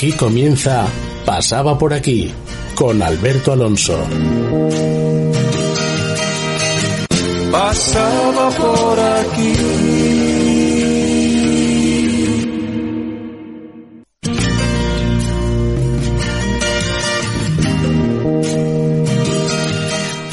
[0.00, 0.86] Aquí comienza
[1.26, 2.32] Pasaba por aquí
[2.74, 4.02] con Alberto Alonso.
[7.52, 9.52] Pasaba por aquí.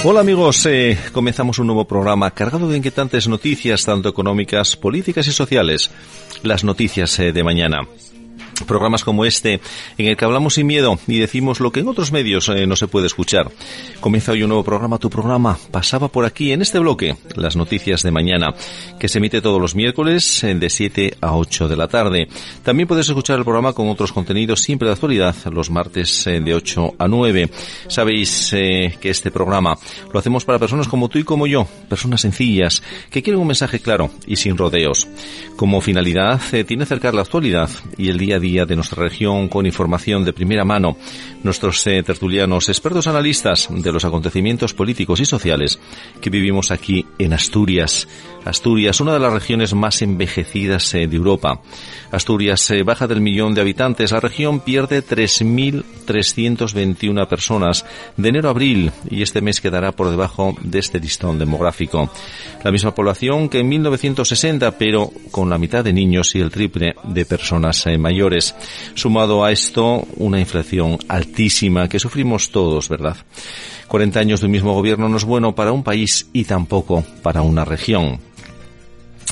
[0.06, 5.34] Hola amigos, eh, comenzamos un nuevo programa cargado de inquietantes noticias, tanto económicas, políticas y
[5.34, 5.92] sociales.
[6.44, 7.82] Las noticias eh, de mañana
[8.68, 9.60] programas como este
[9.98, 12.76] en el que hablamos sin miedo y decimos lo que en otros medios eh, no
[12.76, 13.50] se puede escuchar.
[14.00, 18.04] Comienza hoy un nuevo programa, tu programa pasaba por aquí en este bloque, las noticias
[18.04, 18.54] de mañana,
[19.00, 22.28] que se emite todos los miércoles eh, de 7 a 8 de la tarde.
[22.64, 26.54] También puedes escuchar el programa con otros contenidos siempre de actualidad los martes eh, de
[26.54, 27.50] 8 a 9.
[27.88, 29.78] Sabéis que este programa
[30.12, 33.80] lo hacemos para personas como tú y como yo, personas sencillas, que quieren un mensaje
[33.80, 35.08] claro y sin rodeos.
[35.56, 39.66] Como finalidad tiene acercar la actualidad y el día a día de nuestra región con
[39.66, 40.98] información de primera mano.
[41.44, 45.80] Nuestros eh, tertulianos, expertos analistas de los acontecimientos políticos y sociales
[46.22, 48.08] que vivimos aquí en Asturias.
[48.48, 51.62] Asturias, una de las regiones más envejecidas eh, de Europa.
[52.12, 54.12] Asturias eh, baja del millón de habitantes.
[54.12, 60.56] La región pierde 3.321 personas de enero a abril y este mes quedará por debajo
[60.62, 62.10] de este listón demográfico.
[62.64, 66.96] La misma población que en 1960, pero con la mitad de niños y el triple
[67.04, 68.56] de personas mayores.
[68.94, 73.18] Sumado a esto, una inflación altísima que sufrimos todos, ¿verdad?
[73.88, 77.42] 40 años de un mismo gobierno no es bueno para un país y tampoco para
[77.42, 78.20] una región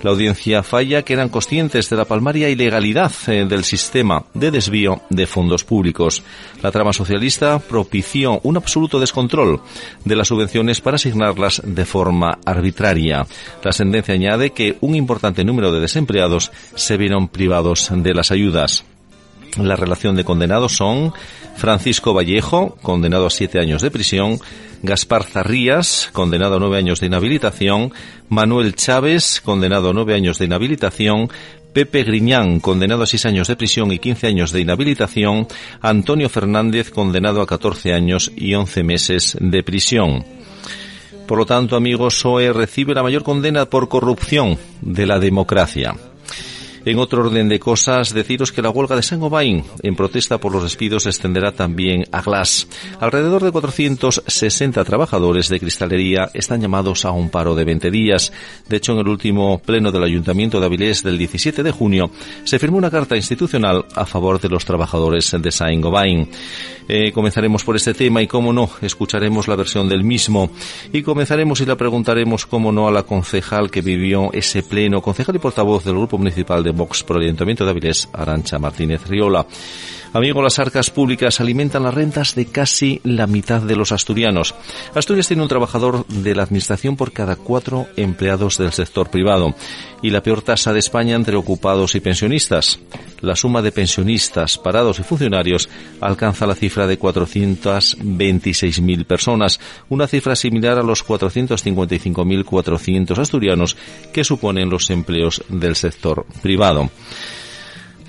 [0.01, 5.01] La audiencia falla que eran conscientes de la palmaria ilegalidad eh, del sistema de desvío
[5.09, 6.23] de fondos públicos.
[6.61, 9.61] La trama socialista propició un absoluto descontrol
[10.03, 12.90] de las subvenciones para asignarlas de forma arbitraria.
[13.63, 18.83] La sentencia añade que un importante número de desempleados se vieron privados de las ayudas.
[19.57, 21.13] La relación de condenados son
[21.55, 24.39] Francisco Vallejo, condenado a siete años de prisión,
[24.81, 27.93] Gaspar Zarrías, condenado a nueve años de inhabilitación,
[28.29, 31.29] Manuel Chávez, condenado a nueve años de inhabilitación,
[31.73, 35.47] Pepe Griñán, condenado a seis años de prisión y quince años de inhabilitación,
[35.81, 40.40] Antonio Fernández, condenado a catorce años y once meses de prisión.
[41.31, 45.95] Por lo tanto, amigos, SOE recibe la mayor condena por corrupción de la democracia.
[46.83, 50.63] En otro orden de cosas, deciros que la huelga de Saint-Gobain, en protesta por los
[50.63, 52.67] despidos, extenderá también a Glass.
[52.99, 58.33] Alrededor de 460 trabajadores de cristalería están llamados a un paro de 20 días.
[58.67, 62.09] De hecho, en el último pleno del Ayuntamiento de Avilés del 17 de junio,
[62.45, 66.29] se firmó una carta institucional a favor de los trabajadores de Saint-Gobain.
[66.87, 70.49] Eh, comenzaremos por este tema y, cómo no, escucharemos la versión del mismo.
[70.91, 75.35] Y comenzaremos y le preguntaremos, cómo no, a la concejal que vivió ese pleno, concejal
[75.35, 79.45] y portavoz del Grupo Municipal de Vox por Ayuntamiento de Avilés, Arancha Martínez Riola.
[80.13, 84.53] Amigo, las arcas públicas alimentan las rentas de casi la mitad de los asturianos.
[84.93, 89.55] Asturias tiene un trabajador de la administración por cada cuatro empleados del sector privado
[90.01, 92.81] y la peor tasa de España entre ocupados y pensionistas.
[93.21, 95.69] La suma de pensionistas, parados y funcionarios
[96.01, 103.77] alcanza la cifra de 426.000 personas, una cifra similar a los 455.400 asturianos
[104.11, 106.89] que suponen los empleos del sector privado.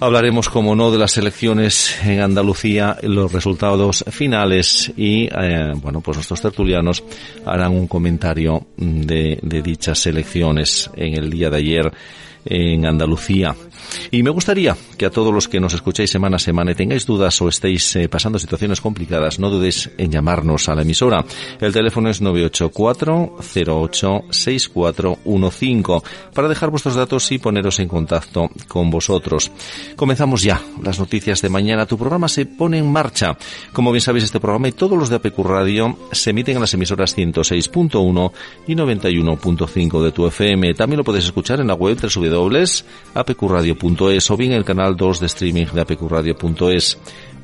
[0.02, 6.16] Hablaremos, como no, de las elecciones en Andalucía, los resultados finales y, eh, bueno, pues
[6.16, 7.04] nuestros tertulianos
[7.46, 11.92] harán un comentario de, de dichas elecciones en el día de ayer
[12.44, 13.54] en Andalucía.
[14.10, 17.06] Y me gustaría que a todos los que nos escucháis semana a semana y tengáis
[17.06, 21.24] dudas o estéis eh, pasando situaciones complicadas, no dudéis en llamarnos a la emisora.
[21.60, 23.36] El teléfono es 984
[23.66, 29.50] 08 6415 para dejar vuestros datos y poneros en contacto con vosotros.
[29.96, 31.86] Comenzamos ya las noticias de mañana.
[31.86, 33.36] Tu programa se pone en marcha.
[33.72, 36.74] Como bien sabéis, este programa y todos los de APQ Radio se emiten en las
[36.74, 38.32] emisoras 106.1
[38.66, 40.74] y 91.5 de tu FM.
[40.74, 41.98] También lo puedes escuchar en la web
[43.74, 46.98] www.apqradio.es o bien en el canal 2 de streaming de apqradio.es.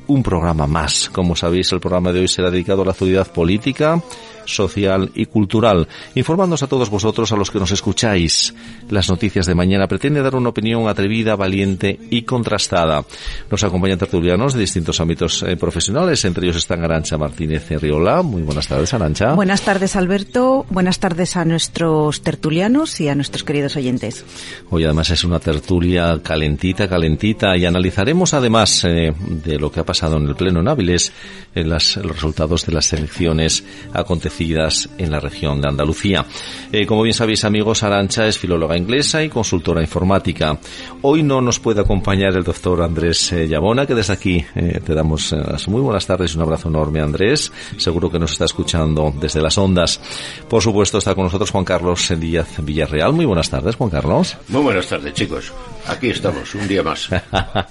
[0.07, 1.09] Un programa más.
[1.09, 4.01] Como sabéis, el programa de hoy será dedicado a la actualidad política,
[4.49, 8.53] social y cultural, informándonos a todos vosotros, a los que nos escucháis.
[8.89, 13.03] Las noticias de mañana pretende dar una opinión atrevida, valiente y contrastada.
[13.49, 18.21] Nos acompañan tertulianos de distintos ámbitos eh, profesionales, entre ellos están Arancha Martínez Riola.
[18.21, 19.33] Muy buenas tardes, Arancha.
[19.33, 20.65] Buenas tardes, Alberto.
[20.69, 24.25] Buenas tardes a nuestros tertulianos y a nuestros queridos oyentes.
[24.69, 29.85] Hoy además es una tertulia calentita, calentita y analizaremos además eh, de lo que ha
[29.85, 31.11] pasado en el Pleno en Áviles,
[31.53, 33.63] en las, los resultados de las elecciones
[33.93, 36.25] acontecidas en la región de Andalucía.
[36.71, 40.57] Eh, como bien sabéis amigos, Arancha es filóloga inglesa y consultora informática.
[41.01, 44.93] Hoy no nos puede acompañar el doctor Andrés eh, Yabona, que desde aquí eh, te
[44.93, 47.51] damos las muy buenas tardes y un abrazo enorme Andrés.
[47.77, 49.99] Seguro que nos está escuchando desde las ondas.
[50.47, 53.11] Por supuesto está con nosotros Juan Carlos Díaz Villarreal.
[53.11, 54.37] Muy buenas tardes Juan Carlos.
[54.47, 55.51] Muy buenas tardes chicos.
[55.87, 57.09] Aquí estamos, un día más.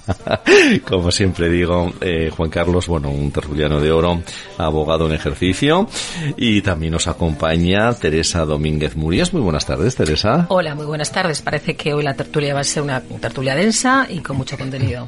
[0.87, 1.93] como siempre digo,
[2.35, 4.21] Juan Carlos, bueno, un tertuliano de oro,
[4.57, 5.87] abogado en ejercicio
[6.37, 9.33] y y también nos acompaña Teresa Domínguez Murías.
[9.33, 10.45] Muy buenas tardes, Teresa.
[10.49, 11.41] Hola, muy buenas tardes.
[11.41, 15.07] Parece que hoy la tertulia va a ser una tertulia densa y con mucho contenido.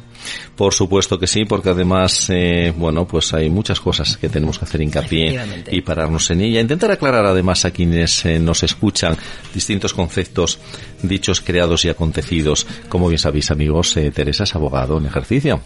[0.56, 4.65] Por supuesto que sí, porque además, eh, bueno, pues hay muchas cosas que tenemos que
[4.65, 5.39] hacer hincapié
[5.71, 6.62] y pararnos en ella.
[6.62, 9.18] Intentar aclarar además a quienes eh, nos escuchan
[9.53, 10.59] distintos conceptos
[11.03, 12.68] dichos, creados y acontecidos.
[12.89, 15.62] Como bien sabéis, amigos, eh, Teresa es abogado en ejercicio.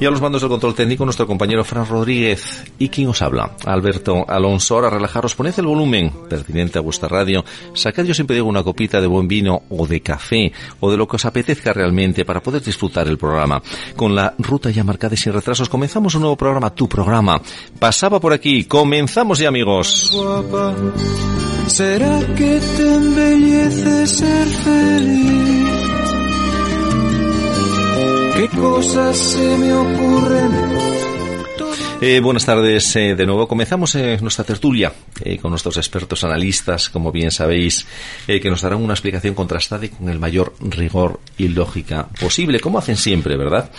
[0.00, 2.64] Y a los mandos del control técnico, nuestro compañero Fran Rodríguez.
[2.78, 3.56] ¿Y quién os habla?
[3.64, 4.74] Alberto Alonso.
[4.74, 7.44] Ahora relajaros, poned el volumen pertinente a vuestra radio,
[7.74, 11.06] sacad yo siempre digo una copita de buen vino o de café o de lo
[11.06, 13.62] que os apetezca realmente para poder disfrutar el programa.
[13.96, 17.40] Con la ruta ya marcada y sin retrasos, comenzamos un nuevo programa, tu programa.
[17.78, 20.10] Pasaba por aquí, comenzamos ya amigos.
[28.36, 31.13] ¿Qué cosas se me ocurren?
[32.00, 33.46] Eh, buenas tardes eh, de nuevo.
[33.46, 34.92] Comenzamos eh, nuestra tertulia
[35.40, 37.86] con nuestros expertos analistas, como bien sabéis,
[38.26, 42.78] que nos darán una explicación contrastada y con el mayor rigor y lógica posible, como
[42.78, 43.70] hacen siempre, ¿verdad?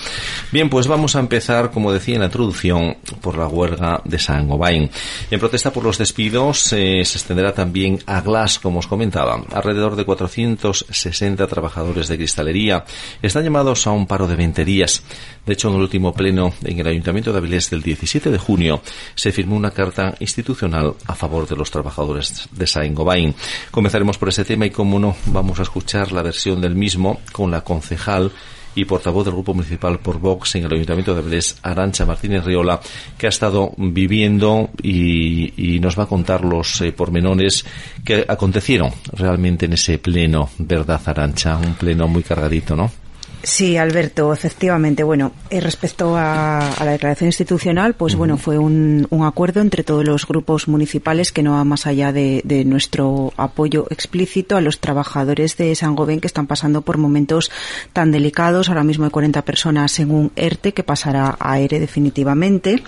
[0.51, 4.47] Bien, pues vamos a empezar, como decía en la introducción, por la huelga de San
[4.47, 4.89] Gobain.
[5.29, 9.43] En protesta por los despidos se extenderá también a Glass, como os comentaba.
[9.51, 12.85] Alrededor de 460 trabajadores de cristalería
[13.21, 15.03] están llamados a un paro de 20 días.
[15.45, 18.81] De hecho, en el último pleno en el Ayuntamiento de Avilés del 17 de junio
[19.15, 23.33] se firmó una carta institucional a favor de los trabajadores de Saint-Gobain.
[23.71, 27.51] Comenzaremos por ese tema y, como no, vamos a escuchar la versión del mismo con
[27.51, 28.31] la concejal
[28.75, 32.79] y portavoz del Grupo Municipal por Vox en el Ayuntamiento de Avilés, Arancha Martínez Riola,
[33.17, 37.65] que ha estado viviendo y, nos va a contar los eh, pormenores
[38.03, 41.57] que acontecieron realmente en ese pleno, ¿verdad, Arancha?
[41.57, 43.04] Un pleno muy cargadito, ¿no?
[43.45, 45.03] Sí, Alberto, efectivamente.
[45.03, 50.25] Bueno, eh, respecto a, la declaración institucional, pues bueno, fue un, acuerdo entre todos los
[50.25, 55.75] grupos municipales que no va más allá de, nuestro apoyo explícito a los trabajadores de
[55.75, 57.51] San Gobén que están pasando por momentos
[57.93, 58.67] tan delicados.
[58.69, 62.81] Ahora mismo hay 40 personas en un ERTE que pasará a ERE definitivamente.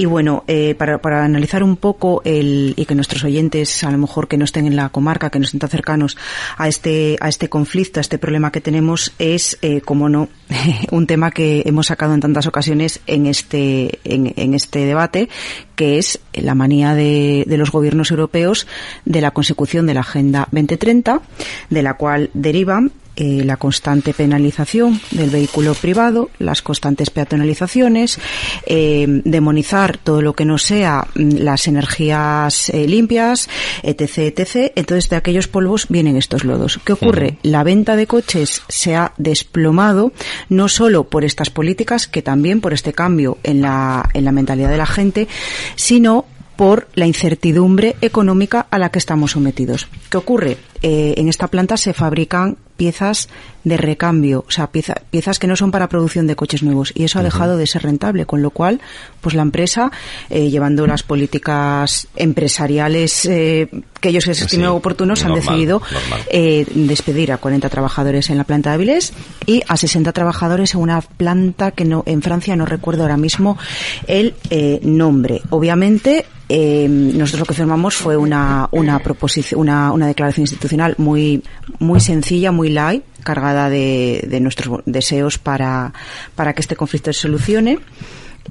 [0.00, 3.98] Y bueno, eh, para, para, analizar un poco el, y que nuestros oyentes, a lo
[3.98, 6.16] mejor que no estén en la comarca, que no estén tan cercanos
[6.56, 10.30] a este, a este conflicto, a este problema que tenemos, es, eh, como no,
[10.90, 15.28] un tema que hemos sacado en tantas ocasiones en este, en, en este debate,
[15.76, 18.66] que es la manía de, de, los gobiernos europeos
[19.04, 21.20] de la consecución de la Agenda 2030,
[21.68, 22.90] de la cual derivan
[23.22, 28.18] eh, la constante penalización del vehículo privado, las constantes peatonalizaciones,
[28.64, 33.50] eh, demonizar todo lo que no sea mm, las energías eh, limpias,
[33.82, 34.72] etc, etc.
[34.74, 36.80] Entonces de aquellos polvos vienen estos lodos.
[36.82, 37.36] ¿Qué ocurre?
[37.42, 40.14] La venta de coches se ha desplomado
[40.48, 44.70] no solo por estas políticas, que también por este cambio en la, en la mentalidad
[44.70, 45.28] de la gente,
[45.76, 46.24] sino
[46.56, 49.88] por la incertidumbre económica a la que estamos sometidos.
[50.08, 50.56] ¿Qué ocurre?
[50.82, 53.28] en esta planta se fabrican piezas
[53.64, 56.92] de recambio, o sea, pieza- piezas que no son para producción de coches nuevos.
[56.94, 58.80] Y eso ha dejado de ser rentable, con lo cual,
[59.20, 59.90] pues la empresa,
[60.30, 63.68] eh, llevando las políticas empresariales eh,
[64.00, 65.82] que ellos Sí, estimen oportunos, han decidido
[66.30, 69.12] eh, despedir a 40 trabajadores en la planta de Avilés
[69.46, 73.58] y a 60 trabajadores en una planta que no en Francia no recuerdo ahora mismo
[74.06, 75.42] el eh, nombre.
[75.50, 81.42] Obviamente eh, nosotros lo que firmamos fue una una proposición una, una declaración institucional muy
[81.78, 85.92] muy sencilla, muy light, cargada de, nuestros deseos para
[86.34, 87.78] para que este conflicto se solucione.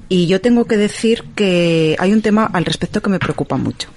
[0.08, 3.88] Y yo tengo que decir que hay un tema al respecto que me preocupa mucho.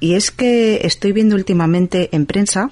[0.00, 2.70] Y es que estoy viendo últimamente en prensa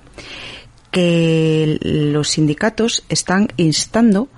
[0.90, 4.28] que los sindicatos están instando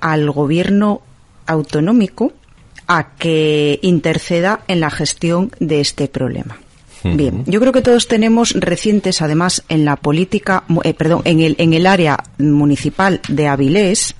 [0.00, 1.02] al gobierno
[1.46, 2.32] autonómico
[2.86, 6.58] a que interceda en la gestión de este problema.
[7.04, 11.56] Bien, yo creo que todos tenemos recientes, además, en la política, eh, perdón, en el,
[11.58, 14.14] en el área municipal de Avilés,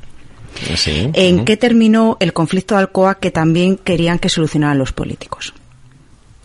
[0.77, 1.11] Sí.
[1.15, 1.45] en ujú.
[1.45, 5.55] qué terminó el conflicto de Alcoa que también querían que solucionaran los políticos.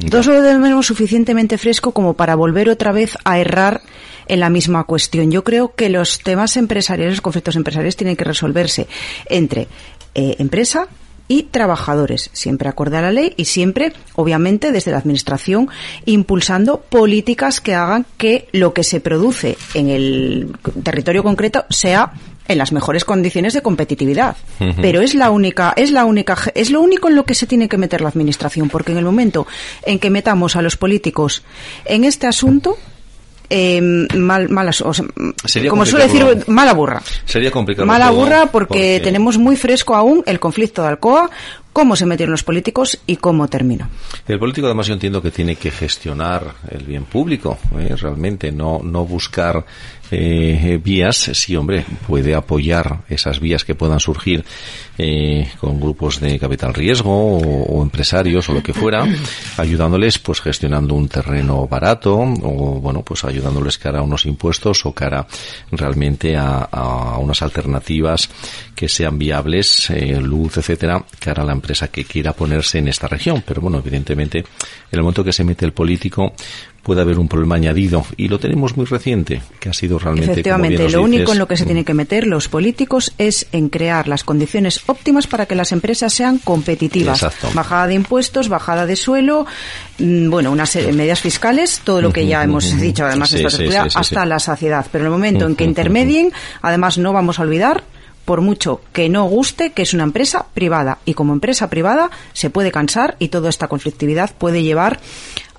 [0.10, 3.82] Todos lo tenemos suficientemente fresco como para volver otra vez a errar
[4.28, 5.32] en la misma cuestión.
[5.32, 8.88] Yo creo que los temas empresariales, los conflictos empresariales tienen que resolverse
[9.28, 9.68] entre
[10.14, 10.88] eh, empresa
[11.28, 15.70] y trabajadores, siempre acorde a la ley y siempre, obviamente, desde la Administración,
[16.06, 22.14] impulsando políticas que hagan que lo que se produce en el territorio concreto sea
[22.48, 24.38] en las mejores condiciones de competitividad.
[24.82, 27.68] Pero es la única, es la única, es lo único en lo que se tiene
[27.68, 29.48] que meter la administración, porque en el momento
[29.86, 31.44] en que metamos a los políticos
[31.86, 32.78] en este asunto,
[33.50, 35.06] eh, mal, malas, o sea,
[35.46, 37.02] Sería como suele decir, mala burra.
[37.26, 37.86] Sería complicado.
[37.86, 41.30] Mala burra porque, tenemos muy fresco aún el conflicto de Alcoa,
[41.74, 43.88] cómo se metieron los políticos y cómo terminó.
[44.28, 47.96] El político además yo entiendo que tiene que gestionar el bien público, ¿eh?
[47.96, 49.64] realmente, no, no buscar
[50.12, 54.44] eh, vías, sí hombre, puede apoyar esas vías que puedan surgir
[54.98, 59.06] eh, con grupos de capital riesgo o, o empresarios o lo que fuera,
[59.58, 64.94] ayudándoles pues gestionando un terreno barato o bueno pues ayudándoles cara a unos impuestos o
[64.94, 65.28] cara
[65.72, 68.30] realmente a, a unas alternativas
[68.78, 73.08] que sean viables, eh, luz, etcétera, cara a la empresa que quiera ponerse en esta
[73.08, 73.44] región.
[73.46, 74.46] Pero bueno, evidentemente, en
[74.92, 76.34] el momento que se mete el político,
[76.88, 80.36] puede haber un problema añadido y lo tenemos muy reciente, que ha sido realmente como
[80.36, 83.68] bien Efectivamente, lo único en lo que se tienen que meter los políticos es en
[83.68, 87.22] crear las condiciones óptimas para que las empresas sean competitivas.
[87.22, 87.50] Exacto.
[87.54, 89.46] Bajada de impuestos, bajada de suelo,
[90.00, 93.44] mm, bueno, una serie de medidas fiscales, todo lo que ya hemos dicho además Sí,
[93.50, 94.86] sí, hasta la saciedad.
[94.90, 97.84] Pero en el momento en que intermedien, además no vamos a olvidar
[98.28, 100.98] por mucho que no guste, que es una empresa privada.
[101.06, 105.00] Y como empresa privada se puede cansar y toda esta conflictividad puede llevar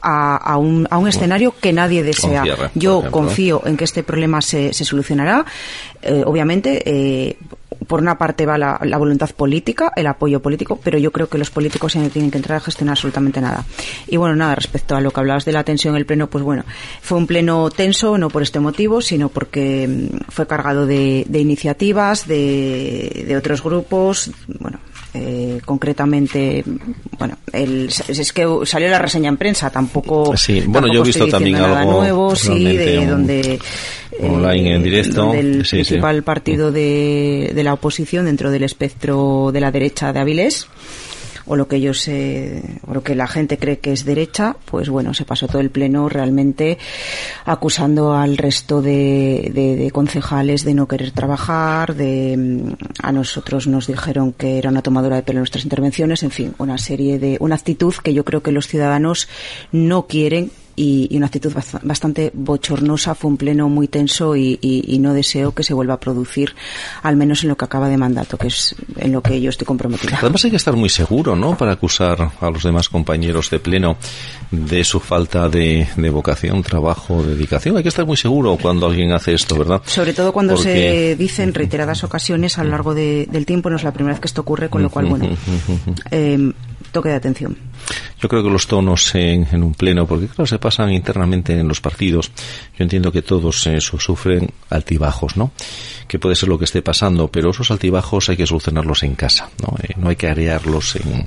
[0.03, 2.45] a, a un, a un escenario que nadie desea.
[2.75, 3.11] Yo ejemplo.
[3.11, 5.45] confío en que este problema se, se solucionará.
[6.03, 7.37] Eh, obviamente, eh,
[7.87, 11.39] por una parte va la, la voluntad política, el apoyo político, pero yo creo que
[11.39, 13.65] los políticos ya no tienen que entrar a gestionar absolutamente nada.
[14.07, 16.45] Y bueno, nada, respecto a lo que hablabas de la tensión en el pleno, pues
[16.45, 16.65] bueno,
[17.01, 21.39] fue un pleno tenso, no por este motivo, sino porque mm, fue cargado de, de
[21.41, 24.79] iniciativas, de, de otros grupos, bueno,
[25.21, 26.65] eh, concretamente,
[27.19, 30.37] bueno, el, es que salió la reseña en prensa, tampoco.
[30.37, 33.59] Sí, bueno, yo he tampoco visto también algo nuevo, sí, de un- donde.
[34.21, 35.77] online en directo, donde el sí, sí.
[35.77, 40.67] principal partido de, de la oposición dentro del espectro de la derecha de Avilés
[41.49, 42.09] o lo que ellos
[42.87, 45.71] o lo que la gente cree que es derecha pues bueno se pasó todo el
[45.71, 46.79] pleno realmente
[47.45, 53.67] acusando al resto de, de- de concejales de no querer trabajar de mm, a nosotros
[53.67, 57.37] nos dijeron que era una tomadura de pelo nuestras intervenciones en fin una serie de
[57.41, 59.29] una actitud que yo creo que los ciudadanos
[59.73, 63.15] no quieren y, y una actitud bast- bastante bochornosa.
[63.15, 66.55] Fue un pleno muy tenso y, y- y no deseo que se vuelva a producir,
[67.03, 69.67] al menos en lo que acaba de mandato, que es en lo que yo estoy
[69.67, 70.19] comprometida.
[70.21, 71.57] Además hay que estar muy seguro, ¿no?
[71.57, 73.97] Para acusar a los demás compañeros de pleno
[74.51, 77.77] de su falta de, de vocación, trabajo, dedicación.
[77.77, 79.83] Hay que estar muy seguro cuando alguien hace esto, ¿verdad?
[79.87, 83.69] Sobre todo cuando Porque- se dice en reiteradas ocasiones a lo largo de- del tiempo,
[83.71, 85.29] no es la primera vez que esto ocurre, con lo cual, bueno,
[86.11, 86.53] eh,
[86.93, 87.57] toque de atención.
[88.21, 91.69] Yo creo que los tonos en, en un pleno, porque claro, se pasan internamente en
[91.69, 92.31] los partidos.
[92.79, 95.53] Yo entiendo que todos eh, su- sufren altibajos, ¿no?
[96.09, 99.51] Que puede ser lo que esté pasando, pero esos altibajos hay que solucionarlos en casa,
[99.63, 99.75] ¿no?
[99.83, 101.25] Eh, no hay que arearlos, en,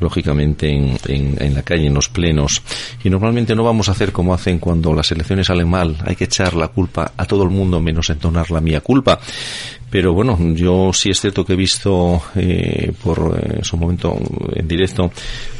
[0.00, 2.62] lógicamente, en, en- en la calle, en los plenos.
[3.02, 5.96] Y normalmente no vamos a hacer como hacen cuando las elecciones salen mal.
[6.04, 9.18] Hay que echar la culpa a todo el mundo menos entonar la mía culpa.
[9.90, 14.18] Pero bueno, yo sí es cierto que he visto eh, por eh, su momento
[14.52, 15.12] en directo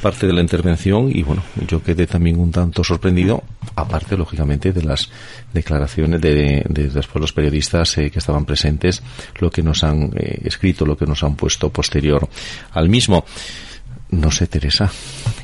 [0.02, 3.42] parte de la intervención y bueno, yo quedé también un tanto sorprendido,
[3.74, 5.10] aparte lógicamente de las
[5.52, 9.02] declaraciones de, de después los periodistas eh, que estaban presentes,
[9.40, 12.28] lo que nos han eh, escrito, lo que nos han puesto posterior
[12.72, 13.24] al mismo.
[14.10, 14.88] No sé, Teresa,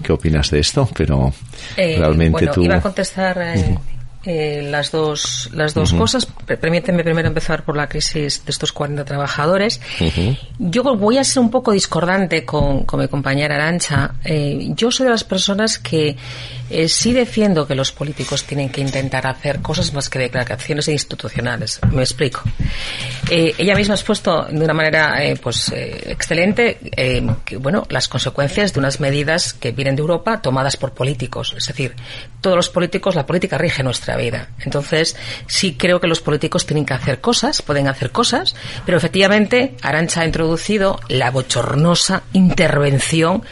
[0.02, 0.88] ¿qué opinas de esto?
[0.97, 1.33] Pero
[1.76, 2.62] Eh, realmente bueno, tú...
[2.62, 3.76] iba a contestar eh,
[4.25, 6.27] eh, las dos, las dos cosas.
[6.27, 9.81] Per- Permíteme primero empezar por la crisis de estos 40 trabajadores.
[10.59, 14.15] Yo voy a ser un poco discordante con, con mi compañera Arancha.
[14.25, 16.17] Eh, yo soy de las personas que
[16.71, 21.81] eh, sí defiendo que los políticos tienen que intentar hacer cosas más que declaraciones institucionales.
[21.93, 22.43] Me explico.
[23.31, 26.79] Ella misma ha expuesto de una manera pues excelente
[27.45, 31.67] que, bueno las consecuencias de unas medidas que vienen de Europa tomadas por políticos es
[31.67, 31.95] decir
[32.41, 36.87] todos los políticos la política rige nuestra vida entonces sí creo que los políticos tienen
[36.87, 38.55] que hacer cosas pueden hacer cosas
[38.87, 43.43] pero efectivamente Arancha ha introducido la bochornosa intervención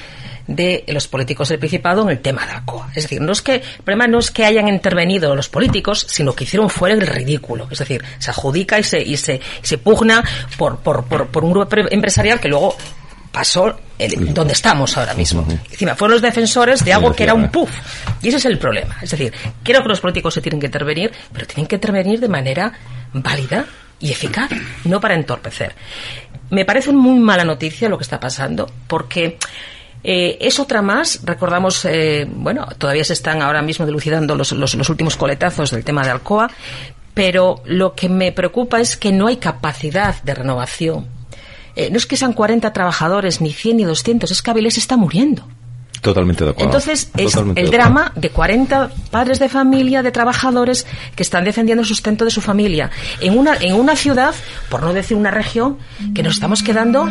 [0.49, 2.89] de los políticos del Principado en el tema de ACOA.
[2.97, 6.33] Es decir, no es que, el problema no es que hayan intervenido los políticos, sino
[6.33, 7.69] que hicieron fuera el ridículo.
[7.71, 10.25] Es decir, se adjudica y se, y se, se pugna
[10.57, 12.75] por, por, por, por un grupo empresarial que luego
[13.33, 15.47] pasó el- donde estamos ahora mismo.
[15.71, 17.71] Encima, fueron los defensores de algo que era un puff.
[18.23, 18.97] Y ese es el problema.
[19.03, 19.33] Es decir,
[19.63, 22.73] creo que los políticos se tienen que intervenir, pero tienen que intervenir de manera
[23.13, 23.65] válida
[24.01, 24.51] y eficaz,
[24.85, 25.75] no para entorpecer.
[26.51, 29.37] Me parece muy mala noticia lo que está pasando, porque
[30.05, 34.75] eh, es otra más, recordamos, eh, bueno, todavía se están ahora mismo dilucidando los, los,
[34.75, 36.49] los últimos coletazos del tema de Alcoa,
[37.13, 41.18] pero lo que me preocupa es que no hay capacidad de renovación.
[41.79, 44.97] Eh, no es que sean 40 trabajadores, ni 100 ni 200, es que Avilés está
[44.97, 45.47] muriendo.
[46.01, 46.69] Totalmente de acuerdo.
[46.69, 51.45] Entonces, es Totalmente el de drama de 40 padres de familia, de trabajadores que están
[51.45, 54.35] defendiendo el sustento de su familia en una, en una ciudad,
[54.69, 55.79] por no decir una región,
[56.17, 57.09] que nos estamos quedando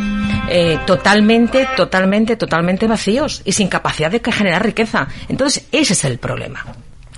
[0.50, 5.08] eh, totalmente, totalmente, totalmente vacíos y sin capacidad de generar riqueza.
[5.30, 6.66] Entonces, ese es el problema.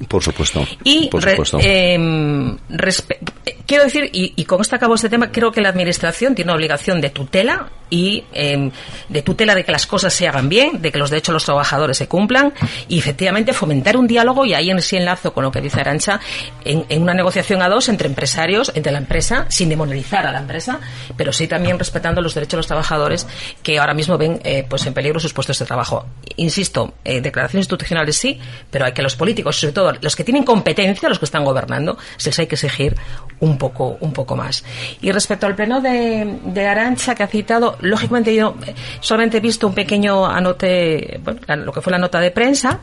[0.08, 0.66] Por supuesto.
[0.84, 1.60] Y por re- supuesto.
[1.62, 3.18] em, respe-
[3.66, 6.56] quiero decir, y, y con esto acabo este tema, creo que la Administración tiene una
[6.56, 8.72] obligación de tutela y em,
[9.08, 11.46] de tutela de que las cosas se hagan bien, de que los derechos de los
[11.46, 12.54] trabajadores se cumplan
[12.88, 16.20] y efectivamente fomentar un diálogo y ahí en sí enlazo con lo que dice Arancha
[16.64, 20.80] en, una negociación a dos entre empresarios, entre la empresa, sin demonizar a la empresa,
[21.18, 23.28] pero sí también respetando los derechos de los trabajadores
[23.64, 26.06] que ahora mismo ven eh, pues en peligro sus puestos de trabajo.
[26.36, 30.44] Insisto, eh, declaraciones institucionales sí, pero hay que los políticos, sobre todo los que tienen
[30.44, 32.96] competencia, los que están gobernando, se les hay que exigir
[33.40, 34.64] un poco, un poco más.
[35.02, 38.56] Y respecto al pleno de, de Arancha que ha citado, lógicamente yo
[39.02, 42.80] solamente he visto un pequeño anote, bueno, lo que fue la nota de prensa.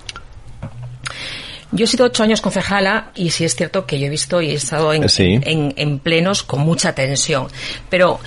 [1.73, 4.51] Yo he sido ocho años concejala y sí es cierto que yo he visto y
[4.51, 5.39] he estado en, Sí.
[5.43, 7.49] en, en plenos con mucha tensión.
[7.91, 8.21] Pero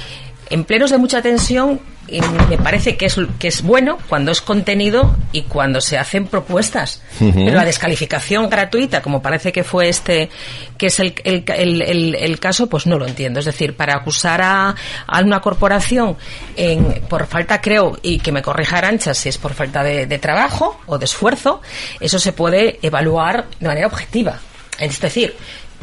[0.50, 1.80] en plenos de mucha tensión
[2.12, 6.28] eh, me parece que es, que es bueno cuando es contenido y cuando se hacen
[6.28, 7.02] propuestas.
[7.20, 10.30] Pero la descalificación gratuita, como parece que fue este,
[10.78, 13.40] que es el, el, el, el- el caso, pues no lo entiendo.
[13.40, 14.76] Es decir, para acusar a,
[15.08, 16.18] a una corporación
[16.56, 20.20] en, por falta, creo, y que me corrija Arancha si es por falta de, de
[20.20, 21.62] trabajo o de esfuerzo,
[22.00, 24.40] eso se puede evaluar de manera objetiva.
[24.80, 25.36] Es decir,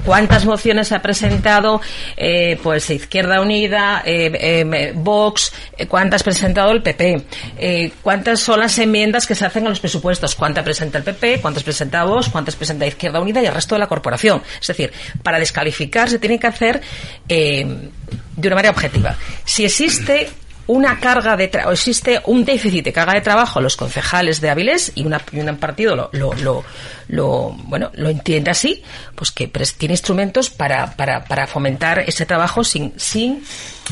[0.05, 1.81] ¿Cuántas mociones ha presentado
[2.17, 5.53] eh, pues Izquierda Unida, eh, eh, Vox?
[5.77, 7.25] eh, ¿Cuántas ha presentado el PP?
[7.59, 10.35] Eh, ¿Cuántas son las enmiendas que se hacen a los presupuestos?
[10.35, 11.41] ¿Cuántas presenta el PP?
[11.41, 12.29] ¿Cuántas presenta Vox?
[12.29, 14.43] ¿Cuántas presenta Izquierda Unida y el resto de la corporación?
[14.61, 16.81] Es decir, para descalificar se tiene que hacer
[17.29, 17.91] de
[18.37, 19.17] una manera objetiva.
[19.45, 20.29] Si existe
[20.69, 24.41] una carga de tra- o existe un déficit de carga de trabajo a los concejales
[24.41, 26.65] de Avilés y, una, y un partido lo, lo, lo,
[27.09, 28.83] lo, bueno lo entiende así
[29.15, 29.49] pues que
[29.79, 33.43] tiene instrumentos para, para, para fomentar ese trabajo sin sin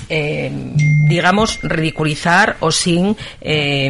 [0.09, 0.51] eh,
[1.09, 3.89] digamos ridiculizar o sin eh,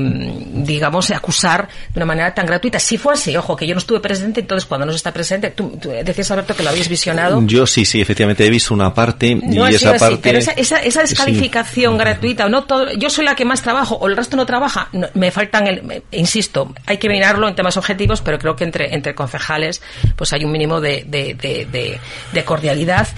[0.52, 4.00] digamos acusar de una manera tan gratuita si fue así ojo que yo no estuve
[4.00, 7.40] presente entonces cuando no se está presente tú, tú decías Alberto que lo habías visionado
[7.46, 10.18] Yo sí, sí, efectivamente he visto una parte no y esa así, parte.
[10.22, 11.14] pero esa, esa, esa Sí.
[11.14, 14.46] descalificación gratuita, o no todo, yo soy la que más trabajo o el resto no
[14.46, 18.56] trabaja, no, me faltan, el, me- insisto, hay que mirarlo en temas objetivos, pero creo
[18.56, 19.82] que entre, entre concejales
[20.16, 22.00] pues hay un mínimo de, de, de, de-
[22.32, 23.08] de cordialidad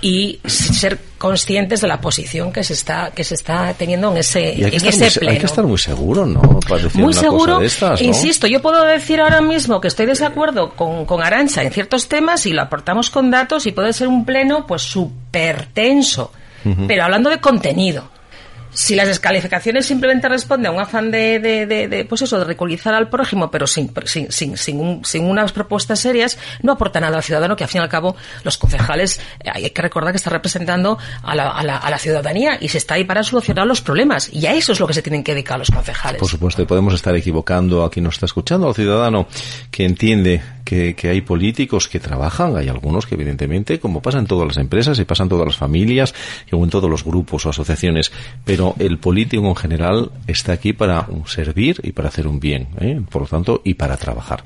[0.00, 4.54] y ser conscientes de la posición que se está que se está teniendo en ese,
[4.54, 6.60] Y hay que, en estar ese muy, se- hay pleno que estar muy seguro, ¿no?
[6.68, 7.52] Para decir muy una seguro.
[7.54, 8.06] cosa de estas, ¿no?
[8.06, 12.08] Insisto, yo puedo decir ahora mismo que estoy de desacuerdo con, con Arancha en ciertos
[12.08, 16.32] temas y lo aportamos con datos y puede ser un pleno pues súper tenso.
[16.86, 18.08] Pero hablando de contenido.
[18.74, 22.94] Si las descalificaciones simplemente responden a un afán de, de, de, pues eso, de ridiculizar
[22.94, 27.22] al prójimo, pero sin, sin, sin, sin, sin, unas propuestas serias, no aporta nada al
[27.22, 30.30] ciudadano, que al fin y al cabo los concejales, eh, hay que recordar que está
[30.30, 33.80] representando a la, a, la, a la ciudadanía y se está ahí para solucionar los
[33.80, 34.28] problemas.
[34.32, 36.18] Y a eso es lo que se tienen que dedicar los concejales.
[36.18, 39.28] Por supuesto, y podemos estar equivocando a quien nos está escuchando, al ciudadano
[39.70, 44.26] que entiende que, que, hay políticos que trabajan, hay algunos que evidentemente, como pasa en
[44.26, 46.14] todas las empresas y pasan todas las familias
[46.50, 48.12] o en todos los grupos o asociaciones,
[48.44, 53.00] pero el político en general está aquí para servir y para hacer un bien, ¿eh?
[53.10, 54.44] por lo tanto, y para trabajar.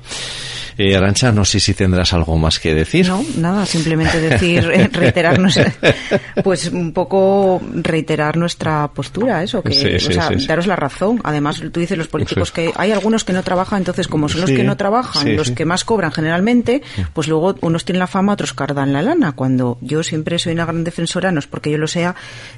[0.77, 3.07] Eh, Arancha, no sé si tendrás algo más que decir.
[3.07, 5.59] No, nada, simplemente decir, eh, reiterarnos,
[6.43, 10.47] pues un poco reiterar nuestra postura, eso, que, Sí, sí, o sea, sí, sí.
[10.47, 11.19] daros la razón.
[11.23, 14.49] Además, tú dices los políticos que hay algunos que no trabajan, entonces como son los
[14.51, 16.81] que no trabajan, los que más cobran generalmente,
[17.13, 19.33] pues luego unos tienen la fama, otros cardan la lana.
[19.33, 22.15] Cuando yo siempre soy una gran defensora, no es porque yo lo sea,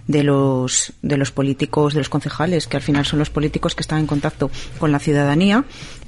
[0.07, 3.81] de los de los políticos, de los concejales, que al final son los políticos que
[3.81, 5.65] están en contacto con la ciudadanía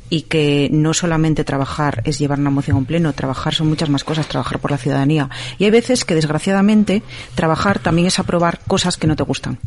[0.10, 3.89] y que no solamente trabajar es llevar una moción a un pleno, trabajar son muchas
[3.89, 5.29] más cosas, trabajar por la ciudadanía.
[5.58, 7.01] Y hay veces que, desgraciadamente,
[7.34, 9.58] trabajar también es aprobar cosas que no te gustan.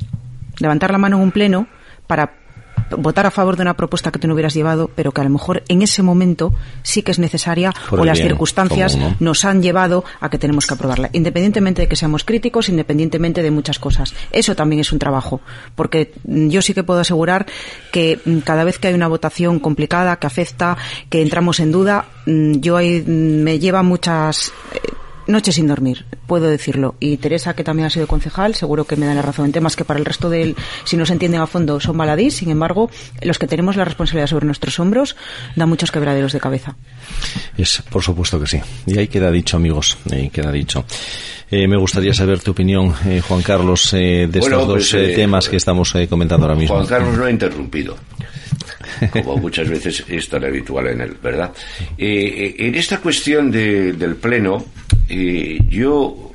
[0.58, 1.66] Levantar la mano en un pleno
[2.06, 2.45] para
[2.90, 5.31] votar a favor de una propuesta que tú no hubieras llevado, pero que a lo
[5.31, 9.62] mejor en ese momento sí que es necesaria Por o las bien circunstancias nos han
[9.62, 14.14] llevado a que tenemos que aprobarla, independientemente de que seamos críticos, independientemente de muchas cosas.
[14.33, 15.40] Eso también es un trabajo,
[15.75, 17.46] porque yo sí que puedo asegurar
[17.92, 20.77] que mm, cada vez que hay una votación complicada, que afecta,
[21.11, 24.53] que entramos en duda, mm, yo ahí mm, me lleva muchas
[25.26, 26.94] noches sin dormir, puedo decirlo.
[27.00, 29.76] Y Teresa, que también ha sido concejal, seguro que me da la razón en temas
[29.76, 32.36] que para el resto de él, si no se entienden a fondo, son baladís.
[32.36, 32.90] Sin embargo,
[33.22, 35.16] los que tenemos la responsabilidad sobre nuestros hombros,
[35.54, 36.76] da muchos quebraderos de cabeza.
[37.56, 38.60] Es, por supuesto que sí.
[38.86, 40.84] Y ahí queda dicho, amigos, ahí queda dicho.
[41.48, 44.94] Eh, me gustaría saber tu opinión, eh, Juan Carlos, eh, de Bueno, estos pues, dos
[44.94, 46.74] eh, eh, temas que estamos eh, comentando ahora mismo.
[46.74, 47.96] Juan Carlos no ha interrumpido,
[49.11, 51.53] como muchas veces es tan habitual en él, ¿verdad?
[51.96, 54.64] Eh, eh, en esta cuestión de- del Pleno,
[55.09, 56.33] eh, yo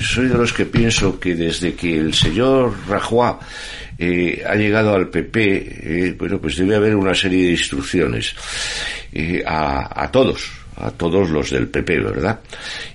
[0.00, 3.34] soy de los que pienso que desde que el señor Rajoy
[4.46, 8.34] ha llegado al PP, bueno, pues debe haber una serie de instrucciones
[9.46, 12.40] a, a todos, a todos los del PP, ¿verdad?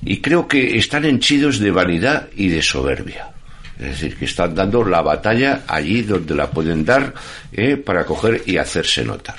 [0.04, 3.28] Y creo que están henchidos de vanidad y de soberbia.
[3.80, 7.14] Es decir, que están dando la batalla allí donde la pueden dar
[7.52, 9.36] eh, para coger y hacerse notar.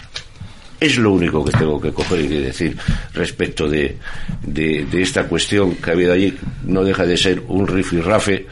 [0.78, 2.76] Es lo único que tengo que coger y decir
[3.14, 3.96] respecto de,
[4.42, 6.36] de, de esta cuestión que ha habido allí.
[6.64, 8.46] No deja de ser un rifirrafe,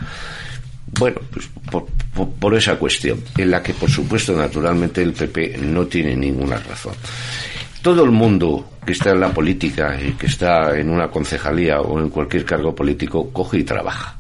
[0.99, 5.59] bueno, pues por, por, por esa cuestión, en la que por supuesto naturalmente el PP
[5.59, 6.95] no tiene ninguna razón.
[7.83, 12.01] Todo el mundo que está en la política y que está en una concejalía o
[12.01, 14.19] en cualquier cargo político coge y trabaja.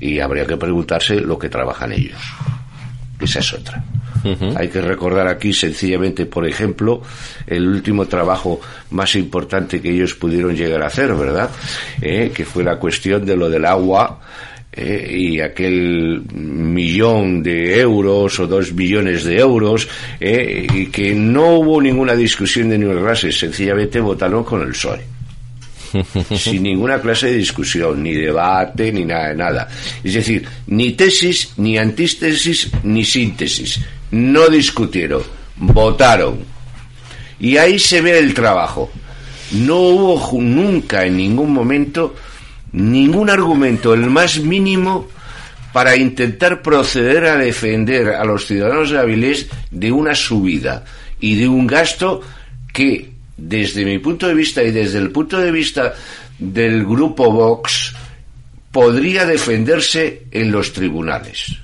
[0.00, 2.20] Y habría que preguntarse lo que trabajan ellos.
[3.20, 3.82] Esa es otra.
[4.56, 7.02] Hay que recordar aquí sencillamente, por ejemplo,
[7.46, 11.50] el último trabajo más importante que ellos pudieron llegar a hacer, ¿verdad?
[12.00, 14.20] Eh, que fue la cuestión de lo del agua
[14.72, 21.58] eh, y aquel millón de euros o dos millones de euros eh, y que no
[21.58, 25.15] hubo ninguna discusión de nivel clase, sencillamente votaron con el PSOE
[26.38, 29.68] sin ninguna clase de discusión, ni debate, ni nada de nada.
[30.02, 33.80] Es decir, ni tesis, ni antítesis, ni síntesis.
[34.10, 35.22] No discutieron,
[35.56, 36.38] votaron.
[37.38, 38.90] Y ahí se ve el trabajo.
[39.52, 42.14] No hubo nunca en ningún momento
[42.72, 45.08] ningún argumento, el más mínimo,
[45.72, 50.84] para intentar proceder a defender a los ciudadanos de Avilés de una subida
[51.20, 52.22] y de un gasto
[52.72, 55.94] que, desde mi punto de vista y desde el punto de vista
[56.38, 57.94] del grupo Vox,
[58.72, 61.56] podría defenderse en los tribunales.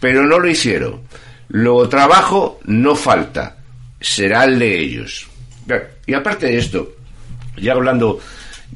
[0.00, 1.02] Pero no lo hicieron.
[1.48, 3.56] Luego trabajo no falta,
[4.00, 5.28] será el de ellos.
[6.06, 6.96] Y aparte de esto,
[7.56, 8.20] ya hablando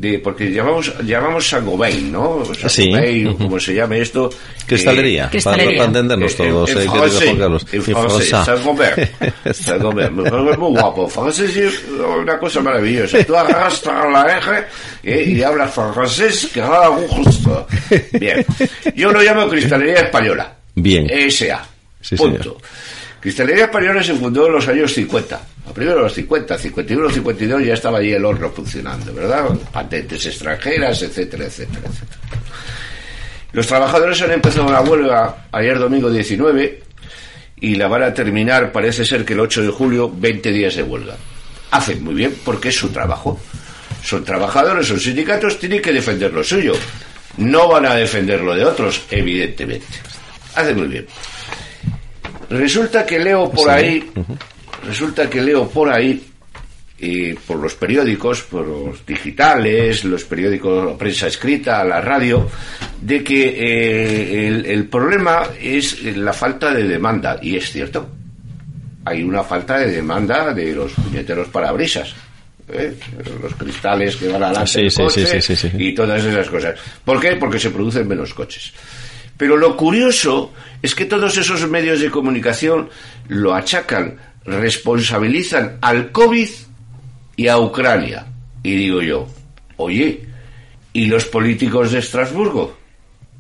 [0.01, 2.43] de, porque llamamos, llamamos Saint-Gobain, ¿no?
[2.55, 2.69] Sí.
[2.69, 4.31] Saint-Gobain, o como se llame esto.
[4.67, 5.41] Cristalería, eh.
[5.45, 7.67] Para, para entendernos en- todos, en eh, querido francés, Carlos.
[7.71, 8.29] En En francés.
[8.31, 8.93] Saint-Gobain.
[9.53, 10.17] Saint-Gobain.
[10.17, 11.07] Parece muy guapo.
[11.09, 13.23] Francés es una cosa maravillosa.
[13.25, 14.65] Tú arrastras la eje
[15.03, 17.67] eh, y hablas francés que da gusto.
[18.13, 18.45] Bien.
[18.95, 20.57] Yo lo llamo Cristalería Española.
[20.77, 21.07] Bien.
[21.11, 21.63] S.A.
[22.01, 22.43] Sí, Punto.
[22.43, 22.57] señor.
[23.21, 25.41] Cristalería Española se fundó en los años 50.
[25.69, 29.49] A primero de los 50, 51, 52 ya estaba allí el horno funcionando, ¿verdad?
[29.73, 32.21] Patentes extranjeras, etcétera, etcétera, etcétera.
[33.53, 36.83] Los trabajadores han empezado una huelga ayer domingo 19
[37.61, 40.83] y la van a terminar, parece ser que el 8 de julio, 20 días de
[40.83, 41.17] huelga.
[41.73, 43.41] Hacen muy bien porque es su trabajo.
[44.03, 46.75] Son trabajadores, son sindicatos, tienen que defender lo suyo.
[47.37, 49.87] No van a defender lo de otros, evidentemente.
[50.55, 51.07] Hacen muy bien.
[52.49, 54.11] Resulta que leo por ahí,
[54.87, 56.25] resulta que leo por ahí,
[56.99, 62.49] eh, por los periódicos, por los digitales, los periódicos, prensa escrita, la radio,
[63.01, 67.39] de que eh, el, el problema es la falta de demanda.
[67.41, 68.09] Y es cierto,
[69.05, 72.15] hay una falta de demanda de los puñeteros parabrisas.
[72.73, 72.95] ¿eh?
[73.43, 75.71] los cristales que van a la sí, sí.
[75.79, 76.79] y todas esas cosas.
[77.05, 77.37] ¿Por qué?
[77.37, 78.73] Porque se producen menos coches.
[79.37, 82.91] Pero lo curioso es que todos esos medios de comunicación
[83.29, 86.49] lo achacan, responsabilizan al COVID
[87.37, 88.27] y a Ucrania.
[88.63, 89.27] Y digo yo,
[89.77, 90.27] oye,
[90.93, 92.77] ¿y los políticos de Estrasburgo?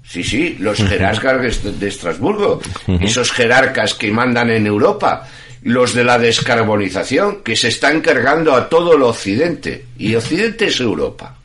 [0.03, 2.61] Sí, sí, los jerarcas de- Estrasburgo,
[3.01, 5.29] esos jerarcas que mandan en Europa,
[5.63, 9.85] los de la descarbonización, que se están cargando a todo el Occidente.
[9.99, 11.37] Y Occidente es Europa.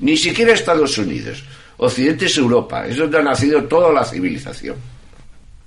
[0.00, 1.44] Ni siquiera Estados Unidos.
[1.76, 2.86] Occidente es Europa.
[2.86, 4.76] Es donde ha nacido toda la civilización.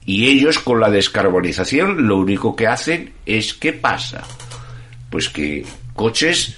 [0.07, 4.23] Y ellos con la descarbonización lo único que hacen es ¿qué pasa?
[5.09, 6.55] Pues que coches,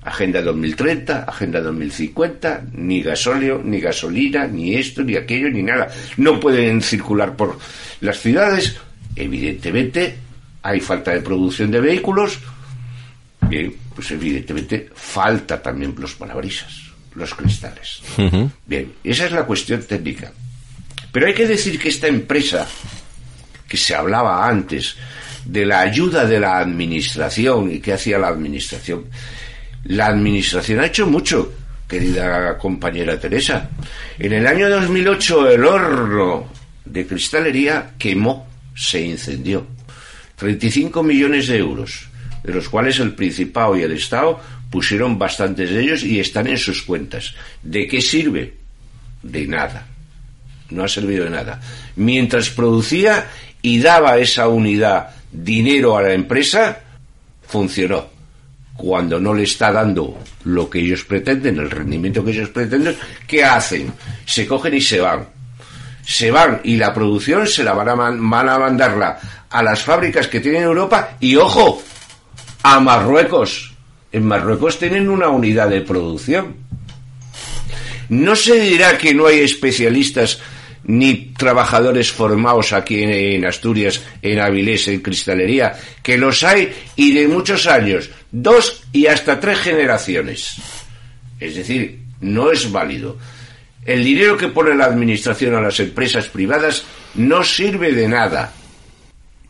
[0.00, 5.88] Agenda 2030, Agenda 2050, ni gasóleo, ni gasolina, ni esto, ni aquello, ni nada.
[6.16, 7.58] No pueden circular por
[8.00, 8.78] las ciudades.
[9.14, 10.16] Evidentemente
[10.62, 12.38] hay falta de producción de vehículos.
[13.42, 18.00] Bien, pues evidentemente falta también los parabrisas, los cristales.
[18.64, 20.32] Bien, esa es la cuestión técnica.
[21.16, 22.68] Pero hay que decir que esta empresa,
[23.66, 24.96] que se hablaba antes
[25.46, 29.06] de la ayuda de la administración y qué hacía la administración,
[29.84, 31.54] la administración ha hecho mucho,
[31.88, 33.70] querida compañera Teresa.
[34.18, 36.52] En el año 2008 el horno
[36.84, 39.66] de cristalería quemó, se incendió.
[40.34, 42.08] 35 millones de euros,
[42.44, 46.58] de los cuales el Principado y el Estado pusieron bastantes de ellos y están en
[46.58, 47.34] sus cuentas.
[47.62, 48.52] ¿De qué sirve?
[49.22, 49.95] De nada.
[50.70, 51.60] No ha servido de nada.
[51.96, 53.26] Mientras producía
[53.62, 56.78] y daba esa unidad dinero a la empresa,
[57.46, 58.06] funcionó.
[58.76, 63.42] Cuando no le está dando lo que ellos pretenden, el rendimiento que ellos pretenden, ¿qué
[63.42, 63.92] hacen?
[64.26, 65.26] Se cogen y se van.
[66.04, 70.28] Se van y la producción se la van a, van a mandarla a las fábricas
[70.28, 71.82] que tienen en Europa y, ojo,
[72.62, 73.72] a Marruecos.
[74.12, 76.56] En Marruecos tienen una unidad de producción.
[78.08, 80.40] No se dirá que no hay especialistas
[80.84, 87.28] ni trabajadores formados aquí en, Asturias, en Avilés, en cristalería, que los hay y de
[87.28, 90.56] muchos años, dos y hasta tres generaciones.
[91.40, 93.18] Es decir, no es válido.
[93.84, 96.84] El dinero que pone la administración a las empresas privadas
[97.14, 98.52] no sirve de nada.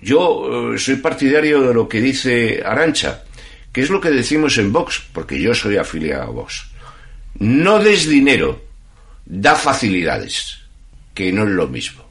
[0.00, 3.24] Yo eh, soy partidario de lo que dice Arancha,
[3.72, 6.68] que es lo que decimos en Vox, porque yo soy afiliado a Vox.
[7.38, 8.62] No des dinero,
[9.24, 10.60] da facilidades,
[11.16, 12.04] que no es lo mismo.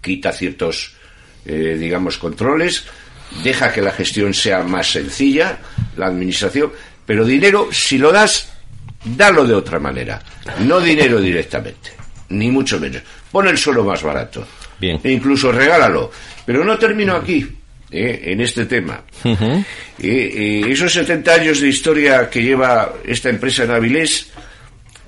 [0.00, 0.94] Quita ciertos,
[1.44, 2.86] eh, digamos, controles,
[3.42, 5.58] deja que la gestión sea más sencilla,
[5.98, 6.72] la administración,
[7.04, 8.50] pero dinero, si lo das,
[9.04, 10.22] dalo de otra manera.
[10.60, 11.90] No dinero directamente,
[12.30, 13.02] ni mucho menos.
[13.30, 14.48] Pon el suelo más barato.
[14.80, 14.98] Bien.
[15.04, 16.10] E incluso regálalo.
[16.46, 17.46] Pero no termino aquí,
[17.90, 19.04] eh, en este tema.
[19.22, 19.62] Eh,
[19.98, 24.32] eh, esos 70 años de historia que lleva esta empresa en Avilés,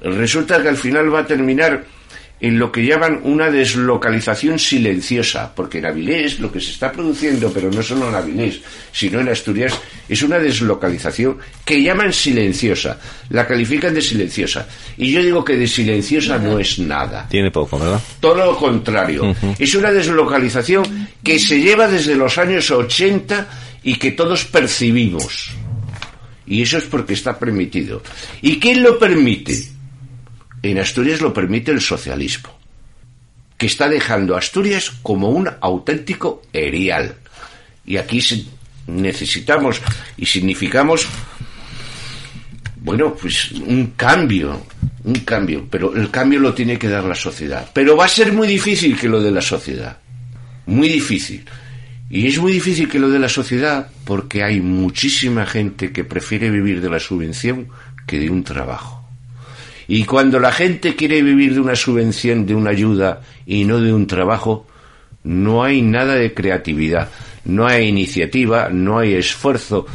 [0.03, 1.96] resulta que al final va a terminar
[2.39, 7.51] en lo que llaman una deslocalización silenciosa, porque en Avilés lo que se está produciendo,
[7.51, 8.61] pero no solo en Avilés,
[8.93, 9.73] sino en Asturias,
[10.07, 12.99] es una deslocalización que llaman silenciosa,
[13.31, 14.69] la califican de silenciosa.
[14.99, 17.27] Y yo digo que de silenciosa no es nada.
[17.29, 18.01] Tiene poco, ¿verdad?
[18.21, 19.35] Todo lo contrario.
[19.59, 23.49] Es una deslocalización que se lleva desde los años 80
[23.83, 25.53] y que todos percibimos.
[26.47, 28.03] Y eso es porque está permitido.
[28.43, 29.76] ¿Y quién lo permite?
[30.63, 32.51] En Asturias lo permite el socialismo,
[33.57, 37.17] que está dejando Asturias como un auténtico erial.
[37.85, 38.21] Y aquí
[38.87, 39.81] necesitamos
[40.17, 41.07] y significamos
[42.87, 44.65] bueno, pues un cambio,
[45.03, 47.69] un cambio, pero el cambio lo tiene que dar la sociedad.
[47.73, 49.99] Pero va a ser muy difícil que lo de la sociedad,
[50.67, 51.45] muy difícil.
[52.09, 56.49] Y es muy difícil que lo de la sociedad porque hay muchísima gente que prefiere
[56.49, 57.67] vivir de la subvención
[58.07, 58.96] que de un trabajo.
[59.89, 63.93] Y cuando la gente quiere vivir de una subvención, de una ayuda y no de
[63.93, 64.67] un trabajo,
[65.23, 67.09] no hay nada de creatividad,
[67.45, 69.87] no hay iniciativa, no hay esfuerzo,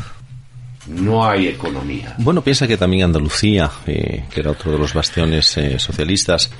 [0.87, 2.15] no hay economía.
[2.17, 6.51] Bueno, piensa que también Andalucía, eh, que era otro de los bastiones eh, socialistas,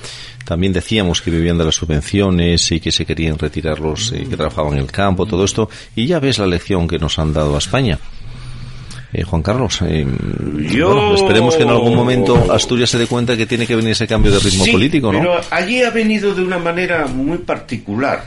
[0.46, 4.38] también decíamos que vivían de las subvenciones y que se querían retirar los eh, que
[4.38, 7.56] trabajaban en el campo, todo esto, y ya ves la lección que nos han dado
[7.56, 8.00] a España.
[9.14, 10.06] Eh, Juan Carlos, eh,
[10.72, 13.92] Yo- bueno, esperemos que en algún momento Asturias se dé cuenta que tiene que venir
[13.92, 15.20] ese cambio de ritmo Sí, político, ¿no?
[15.20, 18.24] Pero allí ha venido de una manera muy particular.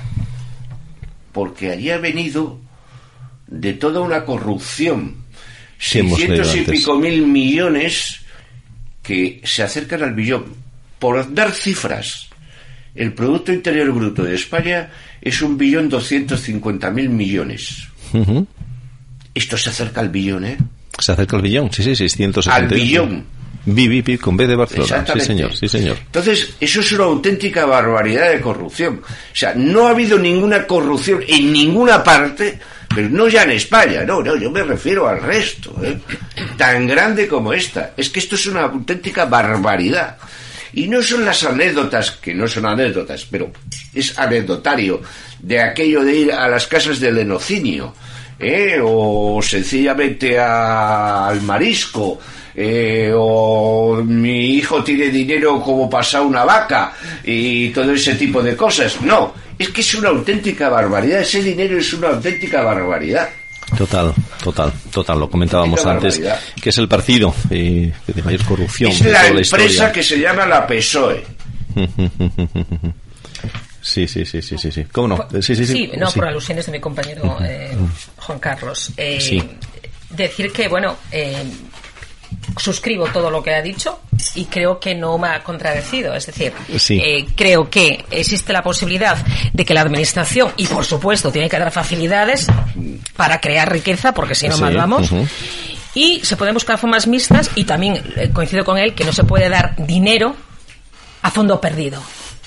[1.32, 2.60] porque allí ha venido
[3.48, 5.16] de toda una corrupción.
[5.78, 6.78] Sí, hemos leído 600 y antes.
[6.80, 8.20] pico mil millones
[9.02, 10.44] que se acercan al billón.
[11.00, 12.28] Por dar cifras,
[12.94, 17.88] el Producto Interior Bruto de España es un billón doscientos cincuenta mil millones.
[19.34, 20.58] Esto se acerca al billón, ¿eh?
[20.98, 22.54] Se acerca el billón, sí, sí, 670.
[22.54, 23.24] Al billón.
[23.66, 25.04] B, B, B, con B de Barcelona.
[25.12, 25.96] Sí, señor, sí, señor.
[25.96, 29.00] Entonces, eso es una auténtica barbaridad de corrupción.
[29.02, 32.58] O sea, no ha habido ninguna corrupción en ninguna parte,
[32.94, 35.98] pero no ya en España, no, no, yo me refiero al resto, ¿eh?
[36.58, 37.92] tan grande como esta.
[37.96, 40.18] Es que esto es una auténtica barbaridad.
[40.74, 43.50] Y no son las anécdotas, que no son anécdotas, pero
[43.94, 45.00] es anecdotario,
[45.38, 47.94] de aquello de ir a las casas del enocinio,
[48.44, 48.78] ¿eh?
[48.82, 52.18] o sencillamente a- al marisco,
[52.54, 56.92] eh, o mi hijo tiene dinero como pasa una vaca
[57.24, 59.00] y todo ese tipo de cosas.
[59.02, 63.28] No, es que es una auténtica barbaridad, ese dinero es una auténtica barbaridad.
[63.78, 65.18] Total, total, total.
[65.18, 66.20] Lo comentábamos antes,
[66.62, 69.92] que es el partido eh, de mayor corrupción Es de la toda la empresa historia.
[69.92, 71.24] que se llama la PSOE.
[73.86, 74.84] Sí, sí, sí, sí, sí, sí.
[74.90, 75.28] ¿Cómo no?
[75.30, 75.90] Eh, Sí, sí, sí.
[75.98, 76.18] no, Sí.
[76.18, 77.76] por alusiones de mi compañero eh,
[78.16, 78.90] Juan Carlos.
[78.96, 79.42] Eh, Sí.
[80.08, 81.44] Decir que, bueno, eh,
[82.56, 84.00] suscribo todo lo que ha dicho
[84.36, 86.14] y creo que no me ha contradecido.
[86.14, 86.98] Es decir, Sí.
[87.04, 89.16] eh, creo que existe la posibilidad
[89.52, 92.46] de que la administración, y por supuesto tiene que dar facilidades
[93.16, 95.10] para crear riqueza, porque si no Sí, mal vamos.
[95.94, 99.24] Y se pueden buscar formas mixtas y también eh, coincido con él que no se
[99.24, 100.34] puede dar dinero
[101.22, 102.02] a fondo perdido.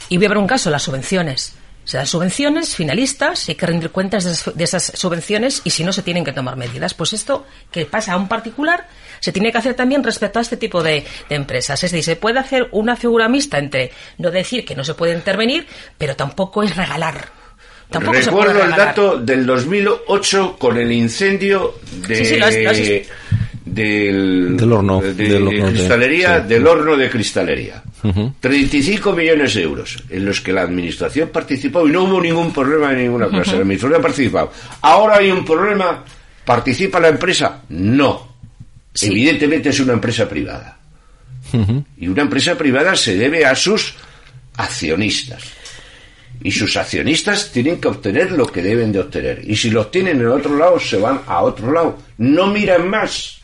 [0.10, 1.54] Y voy a ver un caso, las subvenciones.
[1.84, 5.70] Se dan subvenciones finalistas y hay que rendir cuentas de esas, de esas subvenciones y
[5.70, 6.94] si no se tienen que tomar medidas.
[6.94, 8.88] Pues esto que pasa a un particular
[9.22, 11.82] se tiene que hacer también respecto a este tipo de, de empresas.
[11.82, 15.14] Es decir, se puede hacer una figura mixta entre no decir que no se puede
[15.14, 15.66] intervenir,
[15.98, 17.30] pero tampoco es regalar.
[17.90, 18.88] Tampoco se puede Recuerdo el regalar.
[18.90, 22.78] dato del 2008 con el incendio de, Sí, sí, lo has- lo has-
[23.74, 26.48] del, Del horno, de, del horno de- cristalería, sí.
[26.48, 27.84] del horno de cristalería.
[28.04, 28.34] Ujú.
[28.40, 32.92] 35 millones de euros en los que la administración participó y no hubo ningún problema
[32.94, 33.52] en ninguna clase.
[33.54, 34.52] La administración ha participado.
[34.82, 36.04] Ahora hay un problema.
[36.46, 37.64] ¿Participa la empresa?
[37.70, 38.36] No.
[38.94, 39.08] Sí.
[39.08, 40.78] Evidentemente es una empresa privada.
[41.98, 43.94] Y una empresa privada se debe a sus
[44.58, 45.44] accionistas.
[46.44, 49.42] Y sus accionistas tienen que obtener lo que deben de obtener.
[49.50, 51.98] Y si lo obtienen en otro lado, se van a otro lado.
[52.20, 53.37] No miran más.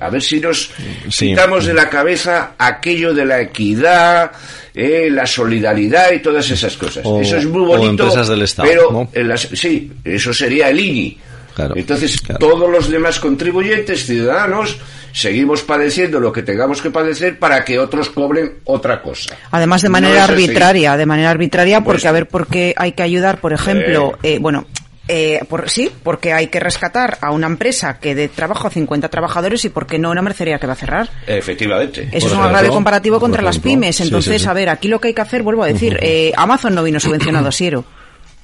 [0.00, 0.70] A ver si nos
[1.08, 1.28] Sí.
[1.28, 4.32] quitamos de la cabeza aquello de la equidad,
[4.74, 7.02] eh, la solidaridad y todas esas cosas.
[7.04, 7.90] O- eso es muy o bonito.
[8.04, 9.08] empresas del Estado, Pero ¿no?
[9.12, 11.18] en las- sí, eso sería el INI.
[11.54, 12.38] Claro, Entonces, claro.
[12.38, 14.78] todos los demás contribuyentes, ciudadanos,
[15.12, 19.36] seguimos padeciendo lo que tengamos que padecer para que otros cobren otra cosa.
[19.50, 23.02] Además, de manera arbitraria, de manera arbitraria, porque Pues- a ver por qué hay que
[23.02, 24.66] ayudar, por ejemplo, eh, bueno,
[25.12, 29.08] eh, por, sí, porque hay que rescatar a una empresa que de trabajo a 50
[29.08, 31.10] trabajadores y porque no una mercería que va a cerrar.
[31.26, 32.08] Efectivamente.
[32.12, 33.96] Eso Por es un agravio comparativo contra las pymes.
[33.96, 34.48] sí, Entonces, sí, sí.
[34.48, 37.00] a ver, aquí lo que hay que hacer, vuelvo a decir, eh, Amazon no vino
[37.00, 37.84] subvencionado a Siero.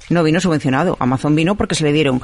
[0.09, 0.97] No vino subvencionado.
[1.01, 2.23] Amazon vino porque se le dieron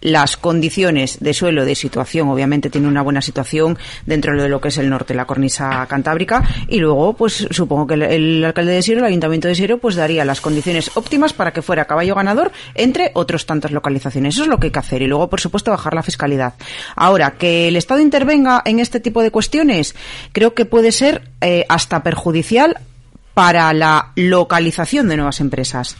[0.00, 2.28] las condiciones de suelo, de situación.
[2.28, 6.44] Obviamente tiene una buena situación dentro de lo que es el norte, la cornisa cantábrica.
[6.68, 10.24] Y luego, pues supongo que el, alcalde de Siero, el ayuntamiento de Siero, pues daría
[10.24, 14.34] las condiciones óptimas para que fuera caballo ganador entre otros tantas localizaciones.
[14.34, 15.02] Eso es lo que hay que hacer.
[15.02, 16.54] Y luego, por supuesto, bajar la fiscalidad.
[16.94, 19.96] Ahora, que el Estado intervenga en este tipo de cuestiones,
[20.32, 22.78] creo que puede ser eh, hasta perjudicial
[23.34, 25.96] para la localización de nuevas empresas.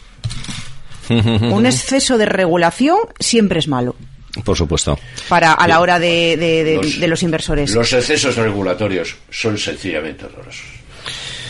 [1.09, 3.95] Un exceso de regulación siempre es malo
[4.43, 4.97] Por supuesto.
[5.29, 7.73] para a la hora de, de- de- Los- de los inversores.
[7.73, 10.65] Los excesos regulatorios son sencillamente horrorosos.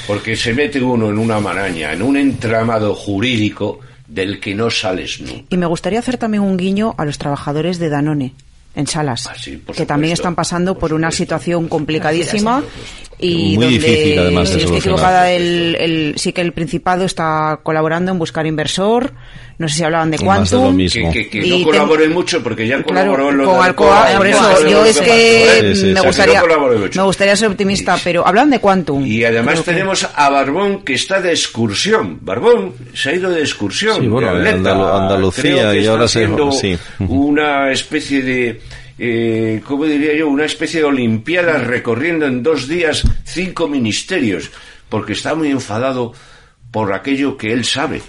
[0.07, 5.19] Porque se mete uno en una maraña, en un entramado jurídico del que no sales
[5.19, 5.45] nunca.
[5.49, 8.33] Y me gustaría hacer también un guiño a los trabajadores de Danone
[8.75, 12.63] en Salas, Ah, sí, que también están pasando por por, una situación complicadísima
[13.17, 14.79] y Muy donde difícil, además, de si estoy solucionar.
[14.99, 19.13] equivocada el, el- sí que el Principado está colaborando en buscar inversor.
[19.57, 20.77] No sé si hablaban de Quantum.
[20.77, 24.17] Que, que- que Y no ten- mucho porque ya Claro, colaboraron los con Alcoa, Alcoa,
[24.17, 25.73] por eso yo es que.
[25.75, 29.05] Sí, sí, me gustaría no me gustaría ser optimista, pero hablan de Quantum.
[29.05, 32.19] Y además tenemos a Barbón que está de excursión.
[32.21, 34.01] Barbón se ha ido de excursión.
[34.01, 34.75] Sí, bueno, de de atleta.
[34.75, 36.77] Andalu- Andalucía y ahora se- haciendo sí.
[36.99, 38.61] una especie de,
[38.99, 40.27] eh, ¿cómo diría yo?
[40.27, 44.51] Una especie de olimpiada recorriendo en dos días cinco ministerios,
[44.89, 46.13] porque está muy enfadado
[46.71, 48.01] por aquello que él sabe,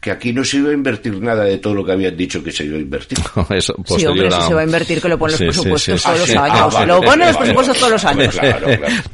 [0.00, 2.50] que aquí no se iba a invertir nada de todo lo que habían dicho que
[2.50, 3.18] se iba a invertir.
[3.50, 5.44] Eso, Sí, hombre, posterior a- si se va a invertir, que lo ponen los sí,
[5.44, 6.58] presupuestos sí, todos sí, los años.
[6.60, 8.34] Ah, vale, lo ponen los vale, presupuestos todos los años.
[8.36, 8.86] Claro, claro.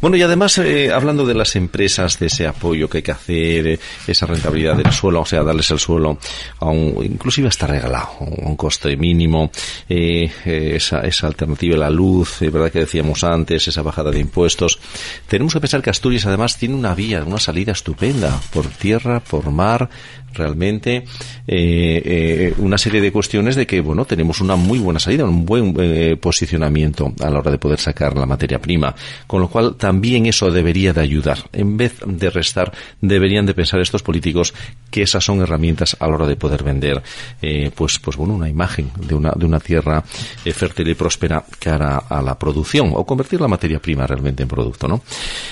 [0.00, 3.66] Bueno, y además, eh, hablando de las empresas, de ese apoyo que hay que hacer,
[3.68, 6.18] eh, esa rentabilidad del suelo, o sea, darles el suelo
[6.60, 9.50] a un, inclusive hasta regalado, a un coste mínimo,
[9.88, 14.18] eh, eh, esa, esa alternativa la luz, eh, verdad que decíamos antes, esa bajada de
[14.20, 14.78] impuestos.
[15.26, 19.50] Tenemos que pensar que Asturias además tiene una vía, una salida estupenda, por tierra, por
[19.50, 19.88] mar,
[20.34, 25.24] realmente eh, eh, una serie de cuestiones de que bueno tenemos una muy buena salida
[25.24, 28.94] un buen eh, posicionamiento a la hora de poder sacar la materia prima.
[29.26, 31.38] Con lo cual también eso debería de ayudar.
[31.52, 34.54] En vez de restar deberían de pensar estos políticos
[34.90, 37.02] que esas son herramientas a la hora de poder vender
[37.42, 40.02] eh, pues pues bueno una imagen de una de una tierra
[40.44, 44.48] eh, fértil y próspera cara a la producción o convertir la materia prima realmente en
[44.48, 45.02] producto no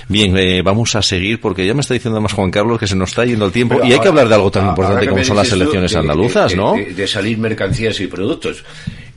[0.09, 3.11] bien vamos a seguir porque ya me está diciendo además Juan Carlos que se nos
[3.11, 5.37] está yendo el tiempo Pero y hay que hablar de algo tan importante como son
[5.37, 6.75] las elecciones de- andaluzas, de- ¿no?
[6.75, 8.65] De, de salir mercancías y productos.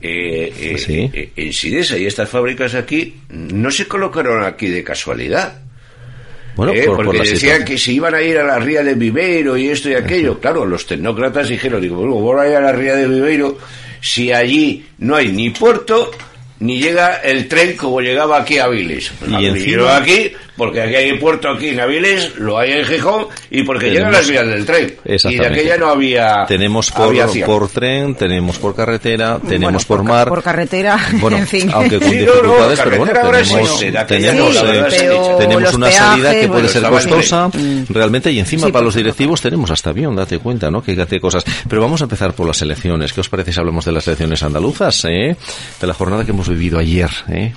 [0.00, 1.10] Eh, eh, Sí.
[1.12, 5.60] eh, en Sidesa y estas fábricas aquí no se colocaron aquí de casualidad.
[6.54, 7.64] Bueno, Eh, por, por porque la decían situación.
[7.66, 10.38] que se iban a ir a la ría de Viveiro y esto y aquello.
[10.40, 13.58] Claro, los tecnócratas dijeron, digo, bueno, voy a ir a la ría de Viveiro
[14.00, 16.10] si allí no hay ni puerto
[16.60, 19.10] ni llega el tren como llegaba aquí a Avilés.
[19.18, 23.26] Pues Y encima- aquí porque aquí hay puerto aquí en Avilés, lo hay en Gijón
[23.50, 24.94] y porque llegan las vías del tren.
[25.04, 27.46] Y de aquella no había Tenemos por, aviación.
[27.46, 30.28] por tren, tenemos por carretera, tenemos Bueno, por, mar.
[30.28, 31.70] Por carretera, Bueno, en fin.
[31.72, 32.32] aunque con Sí, no, no,
[32.68, 37.48] dificultades, pero bueno, tenemos, sí, tenemos, eh, tenemos una peajes, salida que puede ser costosa,
[37.48, 37.84] Mm.
[37.90, 40.82] realmente, y encima Sí, para los directivos tenemos hasta avión, date cuenta, ¿no?
[40.82, 41.44] Que hace cosas.
[41.68, 43.12] Pero vamos a empezar por las elecciones.
[43.12, 45.36] ¿Qué os parece si hablamos de las elecciones andaluzas, eh?
[45.80, 47.52] De la jornada que hemos vivido ayer, eh?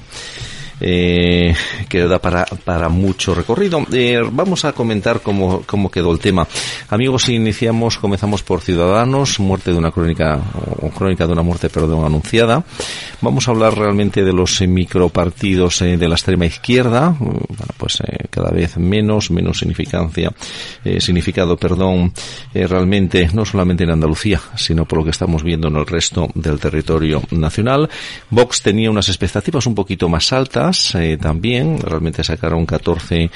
[0.82, 1.56] Eh,
[1.88, 3.86] que da para, para mucho recorrido.
[3.92, 6.48] Eh, vamos a comentar cómo, cómo quedó el tema.
[6.90, 10.40] Amigos, iniciamos, comenzamos por Ciudadanos, muerte de una crónica,
[10.82, 12.64] o crónica de una muerte, perdón, anunciada.
[13.22, 17.16] Vamos a hablar realmente de los micropartidos eh, de la extrema izquierda,
[17.78, 20.32] pues eh, cada vez menos, menos significancia,
[21.00, 22.14] significado, perdón,
[22.54, 26.60] realmente no solamente en Andalucía, sino por lo que estamos viendo en el resto del
[26.60, 27.90] territorio nacional.
[28.30, 33.30] Vox tenía unas expectativas un poquito más altas eh, también, realmente sacaron 14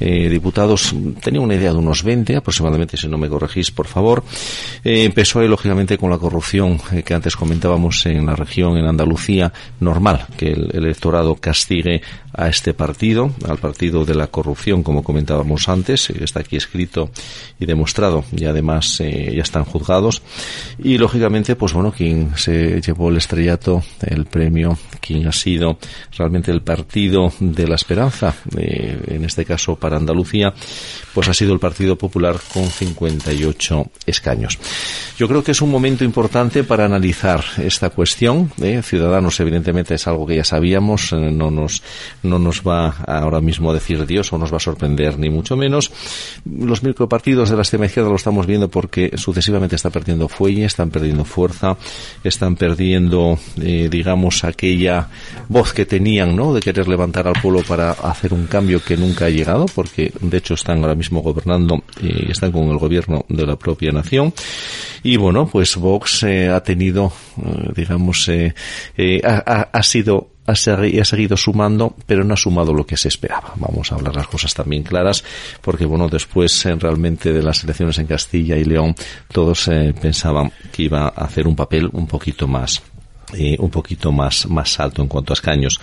[0.00, 4.24] eh, diputados, tenía una idea de unos 20 aproximadamente, si no me corregís, por favor.
[4.84, 8.86] Eh, empezó ahí, lógicamente, con la corrupción eh, que antes comentábamos en la región, en
[8.86, 12.00] Andalucía, normal que el electorado castigue
[12.38, 17.10] a este partido, al partido de la corrupción, como comentábamos antes, eh, está aquí escrito
[17.58, 20.22] y demostrado, y además eh, ya están juzgados.
[20.78, 25.78] Y lógicamente, pues bueno, quien se llevó el estrellato, el premio, quien ha sido
[26.16, 26.77] realmente el partido
[27.40, 30.52] de la esperanza, eh, en este caso para Andalucía,
[31.14, 34.58] pues ha sido el Partido Popular con 58 escaños.
[35.18, 38.50] Yo creo que es un momento importante para analizar esta cuestión.
[38.62, 38.82] eh.
[38.82, 41.82] Ciudadanos, evidentemente, es algo que ya sabíamos, eh, no nos,
[42.22, 45.56] no nos va ahora mismo a decir Dios o nos va a sorprender, ni mucho
[45.56, 45.90] menos.
[46.44, 50.90] Los micropartidos de la extrema izquierda lo estamos viendo porque sucesivamente están perdiendo fuelle, están
[50.90, 51.76] perdiendo fuerza,
[52.24, 55.08] están perdiendo, eh, digamos, aquella
[55.48, 56.54] voz que tenían, ¿no?
[56.72, 60.52] Querer levantar al pueblo para hacer un cambio que nunca ha llegado, porque de hecho
[60.52, 64.34] están ahora mismo gobernando y están con el gobierno de la propia nación.
[65.02, 67.10] Y bueno, pues Vox eh, ha tenido,
[67.42, 68.54] eh, digamos, eh,
[68.98, 73.52] eh, ha, ha- sido ha seguido sumando, pero no ha sumado lo que se esperaba.
[73.56, 75.22] Vamos a hablar las cosas también claras,
[75.62, 78.94] porque bueno, después eh, realmente de las elecciones en Castilla y León,
[79.32, 82.82] todos eh, pensaban que iba a hacer un papel un poquito más
[83.34, 85.80] eh, un poquito más, más alto en cuanto a escaños.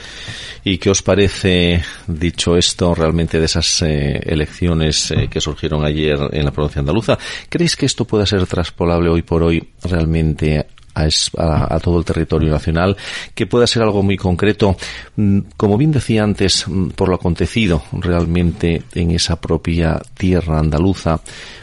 [0.63, 6.17] ¿Y qué os parece, dicho esto, realmente de esas eh, elecciones eh, que surgieron ayer
[6.31, 7.17] en la provincia andaluza?
[7.49, 12.05] ¿Creéis que esto pueda ser traspolable hoy por hoy realmente a, a- a todo el
[12.05, 12.97] territorio nacional,
[13.35, 14.75] que pueda ser algo muy concreto,
[15.17, 21.19] mm, como bien decía antes, mm, por lo acontecido realmente en esa propia tierra andaluza,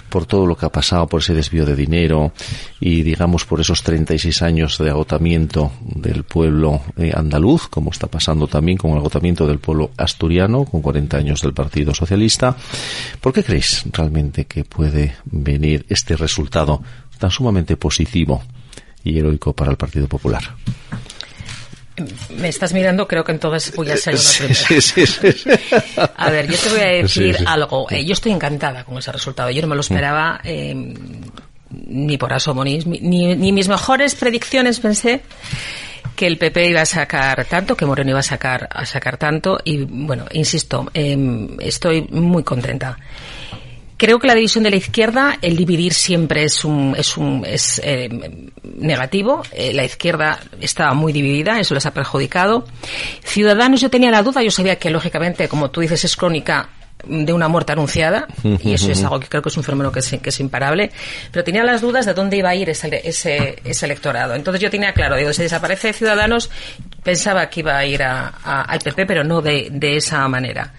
[0.09, 2.33] por todo lo que ha pasado, por ese desvío de dinero
[2.81, 8.47] y digamos por esos 36 años de agotamiento del pueblo eh, andaluz, como está pasando
[8.47, 12.55] también con el agotamiento del pueblo asturiano, con 40 años del Partido Socialista.
[13.23, 16.83] ¿Por qué creéis realmente que puede venir este resultado
[17.19, 18.43] tan sumamente positivo
[19.05, 20.43] y heroico para el Partido Popular?
[22.31, 24.55] Me estás mirando, creo que entonces voy a ser una primera.
[24.55, 25.51] sí, sí, sí.
[26.17, 27.87] A ver, yo te voy a decir algo.
[27.91, 29.51] Eh, yo estoy encantada con ese resultado.
[29.51, 30.75] Yo no me lo esperaba eh,
[31.71, 35.21] ni por asomo, ni, ni, ni mis mejores predicciones pensé
[36.17, 39.59] que el PP iba a sacar tanto, que Moreno iba a sacar, a sacar tanto.
[39.65, 41.17] Y bueno, insisto, eh,
[41.61, 42.99] estoy muy contenta.
[44.03, 47.81] Creo que la división de la izquierda, el dividir siempre es un, es un, es
[47.85, 48.09] eh,
[48.65, 49.45] negativo.
[49.53, 52.65] Eh, la izquierda estaba muy dividida, eso les ha perjudicado.
[53.23, 56.69] Ciudadanos, yo tenía la duda, yo sabía que lógicamente, como tú dices, es crónica
[57.05, 60.01] de una muerte anunciada, y eso es algo que creo que es un fenómeno que
[60.01, 60.91] es, que es imparable,
[61.31, 64.35] pero tenía las dudas de dónde iba a ir ese, ese, ese electorado.
[64.35, 66.51] Entonces yo tenía claro, digo, si desaparece Ciudadanos,
[67.05, 68.29] pensaba que iba a ir a,
[68.63, 70.73] al PP, pero no de, de esa manera.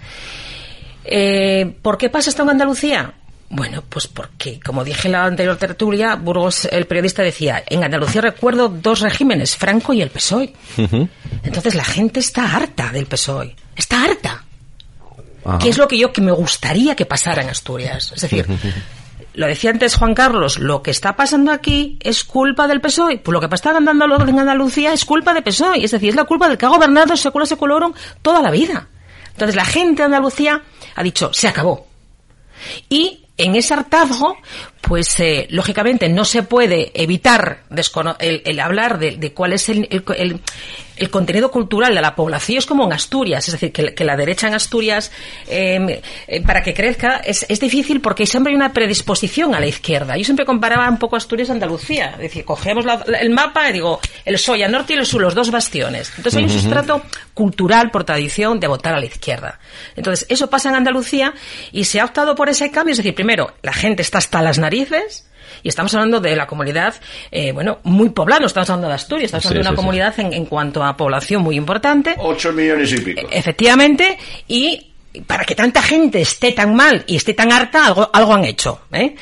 [1.05, 3.13] Eh, ¿Por qué pasa esto en Andalucía?
[3.49, 8.21] Bueno, pues porque, como dije en la anterior tertulia, Burgos, el periodista decía, en Andalucía
[8.21, 10.53] recuerdo dos regímenes, Franco y el PSOE.
[11.43, 13.55] Entonces la gente está harta del PSOE.
[13.75, 14.43] Está harta.
[15.59, 18.11] ¿Qué es lo que yo que me gustaría que pasara en Asturias?
[18.15, 18.47] Es decir,
[19.35, 23.19] lo decía antes Juan Carlos, lo que está pasando aquí es culpa del PSOE.
[23.19, 25.83] Pues lo que pasa en Andalucía es culpa del PSOE.
[25.83, 28.87] Es decir, es la culpa del que ha gobernado secula secularum toda la vida.
[29.33, 30.61] Entonces la gente de Andalucía
[30.95, 31.87] ha dicho, se acabó.
[32.89, 34.37] Y en ese hartazgo,
[34.83, 37.63] pues eh, lógicamente no se puede evitar
[38.19, 42.57] el, hablar de, cuál es el, el, contenido cultural de la población.
[42.57, 45.09] Es como en Asturias, es decir, que, la derecha en Asturias,
[45.47, 49.67] em, eh, para que crezca, es, es, difícil porque siempre hay una predisposición a la
[49.67, 50.17] izquierda.
[50.17, 52.11] Yo siempre comparaba un poco Asturias y Andalucía.
[52.15, 52.85] Es decir, cogemos
[53.21, 56.11] el mapa y digo, el Soya Norte y el Sur, los dos bastiones.
[56.17, 57.01] Entonces hay un sustrato
[57.33, 59.59] cultural, por tradición, de votar a la izquierda.
[59.95, 61.33] Entonces, eso pasa en Andalucía
[61.71, 62.91] y se ha optado por ese cambio.
[62.91, 64.72] Es decir, primero, la gente está hasta las narices
[65.61, 66.95] y estamos hablando de la comunidad,
[67.31, 70.45] eh, bueno, muy poblada, estamos hablando de Asturias, estamos hablando de una comunidad en, en,
[70.45, 72.15] cuanto a población muy importante.
[72.17, 73.27] Ocho millones y pico.
[73.31, 74.17] Efectivamente,
[74.47, 74.91] y
[75.27, 78.81] para que tanta gente esté tan mal y esté tan harta, algo, algo han hecho.
[78.91, 79.15] ¿eh?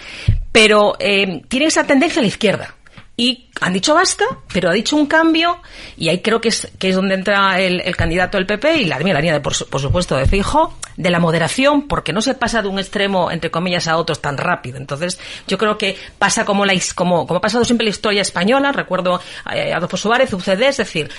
[0.51, 2.75] Pero eh, tiene esa tendencia a la izquierda
[3.17, 5.59] y han dicho basta, pero ha dicho un cambio
[5.97, 8.99] y ahí creo que es, que es donde entra el, candidato del PP y la,
[8.99, 12.69] la línea, de, por, supuesto, de Fijo, de la moderación, porque no se pasa de
[12.69, 14.77] un extremo, entre comillas, a otros tan rápido.
[14.77, 18.71] Entonces, yo creo que pasa como, la, como, como ha pasado siempre la historia española,
[18.71, 21.11] recuerdo a Adolfo Suárez, UCD, es decir,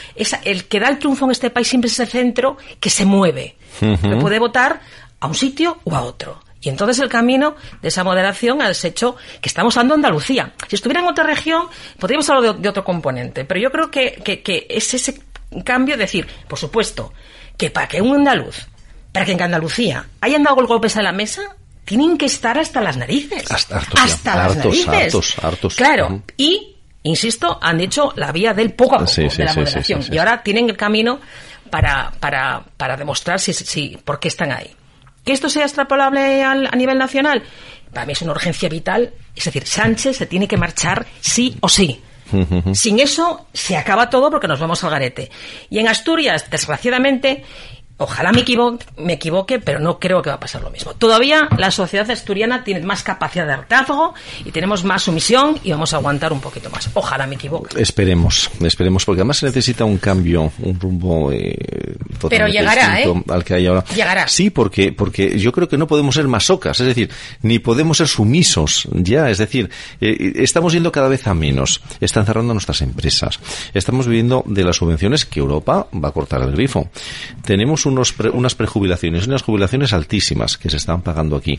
[0.44, 3.56] el que da el triunfo en este país siempre es ese centro que se mueve,
[3.78, 4.80] que puede votar
[5.20, 6.40] a un sitio o a otro.
[6.62, 10.52] Y entonces el camino de esa moderación ha hecho que estamos hablando de Andalucía.
[10.68, 11.66] Si estuviera en otra región,
[11.98, 13.44] podríamos hablar de, otro componente.
[13.44, 15.20] Pero yo creo que, que, es ese
[15.64, 17.12] cambio de decir, por supuesto,
[17.56, 18.68] que para que un andaluz,
[19.10, 21.42] para que en Andalucía hayan dado golpes a la mesa,
[21.84, 23.50] tienen que estar hasta las narices.
[23.50, 24.88] Hasta, hasta las narices.
[24.88, 25.74] Hartos, hartos.
[25.74, 26.22] Claro.
[26.36, 30.04] Y, insisto, han dicho la vía del poco a poco, de la moderación.
[30.12, 31.20] y ahora tienen el camino
[31.70, 34.76] para, para, para demostrar si, si, por qué están ahí.
[35.24, 37.42] ¿Que esto sea extrapolable al, a nivel nacional?
[37.92, 39.12] Para mí es una urgencia vital.
[39.36, 42.02] Es decir, Sánchez se tiene que marchar sí o sí.
[42.74, 45.30] Sin eso se acaba todo porque nos vamos al garete.
[45.70, 47.44] Y en Asturias, desgraciadamente,
[48.02, 50.94] Ojalá me equivoque, me equivoque, pero no creo que va a pasar lo mismo.
[50.94, 55.92] Todavía la sociedad asturiana tiene más capacidad de hartazgo y tenemos más sumisión y vamos
[55.94, 56.90] a aguantar un poquito más.
[56.94, 57.80] Ojalá me equivoque.
[57.80, 61.56] Esperemos, esperemos, porque además se necesita un cambio, un rumbo eh,
[62.18, 63.12] totalmente pero llegará, ¿eh?
[63.28, 63.84] al que hay ahora.
[63.94, 64.28] Llegará.
[64.28, 67.10] Sí, porque, porque yo creo que no podemos ser masocas, es decir,
[67.42, 72.26] ni podemos ser sumisos ya, es decir, eh, estamos yendo cada vez a menos, están
[72.26, 73.38] cerrando nuestras empresas,
[73.74, 76.88] estamos viviendo de las subvenciones que Europa va a cortar el grifo.
[77.44, 81.58] Tenemos unos unas prejubilaciones, unas jubilaciones altísimas que se están pagando aquí.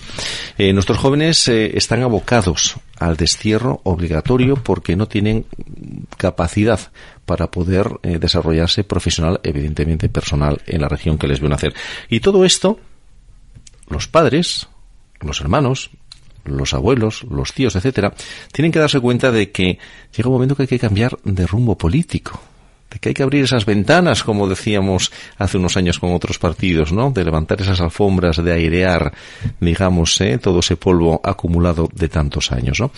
[0.58, 5.46] Eh, nuestros jóvenes eh, están abocados al destierro obligatorio porque no tienen
[6.18, 6.80] capacidad
[7.26, 11.74] para poder eh, desarrollarse profesional, evidentemente personal, en la región que les vio nacer.
[12.10, 12.80] Y todo esto,
[13.90, 14.68] los padres,
[15.22, 15.92] los hermanos,
[16.46, 18.14] los abuelos, los tíos, etcétera,
[18.52, 19.80] tienen que darse cuenta de que
[20.16, 22.42] llega un momento que hay que cambiar de rumbo político
[23.00, 27.12] que hay que abrir esas ventanas, como decíamos hace unos años con otros partidos, ¿no?
[27.12, 29.14] De levantar esas alfombras, de airear,
[29.60, 30.38] digamos, ¿eh?
[30.38, 32.92] todo ese polvo acumulado de tantos años, ¿no?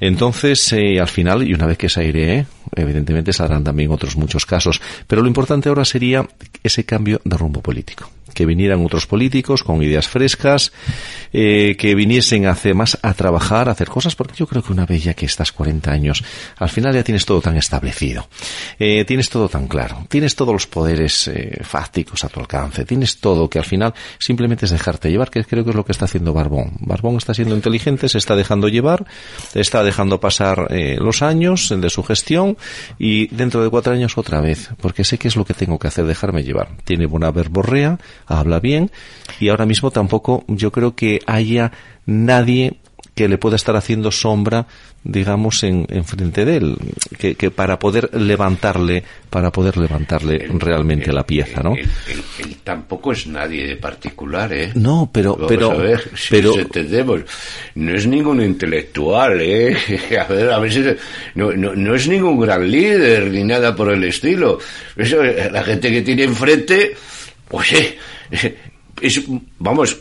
[0.00, 4.46] Entonces, eh, al final, y una vez que se airee, evidentemente saldrán también otros muchos
[4.46, 4.80] casos.
[5.06, 6.26] Pero lo importante ahora sería
[6.62, 10.72] ese cambio de rumbo político que vinieran otros políticos con ideas frescas,
[11.32, 14.72] eh, que viniesen a hacer más a trabajar, a hacer cosas, porque yo creo que
[14.72, 16.24] una vez ya que estás 40 años,
[16.58, 18.28] al final ya tienes todo tan establecido,
[18.78, 23.18] eh, tienes todo tan claro, tienes todos los poderes eh, fácticos a tu alcance, tienes
[23.18, 26.04] todo que al final simplemente es dejarte llevar, que creo que es lo que está
[26.06, 26.72] haciendo Barbón.
[26.80, 29.06] Barbón está siendo inteligente, se está dejando llevar,
[29.54, 32.56] está dejando pasar eh, los años de su gestión
[32.98, 35.88] y dentro de cuatro años otra vez, porque sé que es lo que tengo que
[35.88, 36.68] hacer, dejarme llevar.
[36.84, 38.90] Tiene buena verborrea, habla bien
[39.40, 41.72] y ahora mismo tampoco yo creo que haya
[42.06, 42.78] nadie
[43.14, 44.66] que le pueda estar haciendo sombra,
[45.04, 46.76] digamos, en, en frente de él,
[47.18, 51.76] que, que, para poder levantarle, para poder levantarle realmente la pieza, ¿no?
[51.76, 54.72] Él, tampoco es nadie de particular, ¿eh?
[54.74, 57.20] No, pero, Vamos pero, a ver, si pero, entendemos,
[57.76, 59.76] no es ningún intelectual, ¿eh?
[60.18, 60.84] A ver, a ver si,
[61.34, 64.58] no, no, no es ningún gran líder ni nada por el estilo.
[64.96, 66.94] Eso, la gente que tiene enfrente,
[67.56, 67.98] oye,
[69.00, 69.20] es,
[69.58, 69.96] vamos,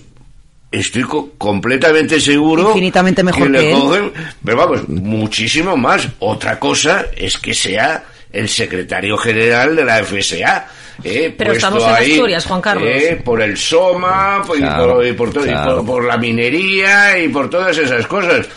[0.71, 3.79] estoy co completamente seguro infinitamente mejor que, que le él.
[3.79, 6.07] cogen, pero vamos, muchísimo más.
[6.19, 10.67] Otra cosa es que sea el secretario general de la FSA.
[11.03, 12.87] Eh, Pero estamos en ahí, Asturias, Juan Carlos.
[12.87, 15.75] eh, por el SOMA por- Claro, y, por, y por todo- y claro.
[15.77, 18.47] por- por la minería y por todas esas cosas.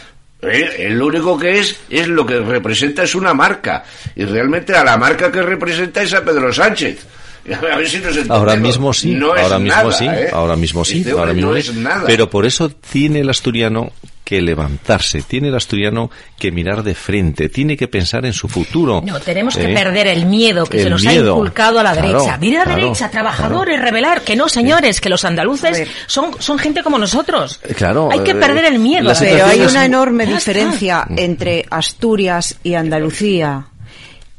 [0.43, 3.85] Eh, lo único que es, es lo que representa es una marca.
[4.15, 6.99] Y realmente a la marca que representa es a Pedro Sánchez.
[7.73, 8.31] A ver si nos entendemos.
[8.39, 10.29] Ahora mismo sí, No es ahora mismo nada, sí, ¿eh?
[10.33, 11.71] ahora mismo sí, Este ahora mismo no sí.
[11.71, 12.05] es nada.
[12.07, 13.93] Pero por eso tiene el asturiano
[14.25, 19.01] que levantarse, tiene el asturiano que mirar de frente, tiene que pensar en su futuro.
[19.07, 19.75] No, tenemos que ¿eh?
[19.75, 21.35] perder el miedo que El se nos miedo.
[21.35, 22.37] ha inculcado a la Claro, derecha.
[22.39, 24.23] Mira a la claro, derecha, trabajadores, revelar.
[24.23, 27.61] Que no, señores, que los andaluces son, son gente como nosotros.
[27.63, 29.13] Eh, claro, Hay que eh, perder el miedo.
[29.17, 33.67] Pero hay una enorme diferencia entre Asturias y Andalucía.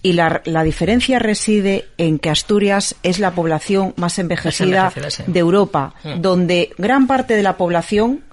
[0.03, 5.23] Y la, la diferencia reside en que Asturias es la población más envejecida envejecida, sí.
[5.27, 6.21] de Europa, Mm.
[6.21, 8.23] donde gran parte de la población,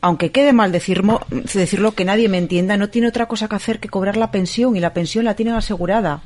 [0.00, 3.80] aunque quede mal decirlo, decirlo, que nadie me entienda, no tiene otra cosa que hacer
[3.80, 6.22] que cobrar la pensión y la pensión la tienen asegurada.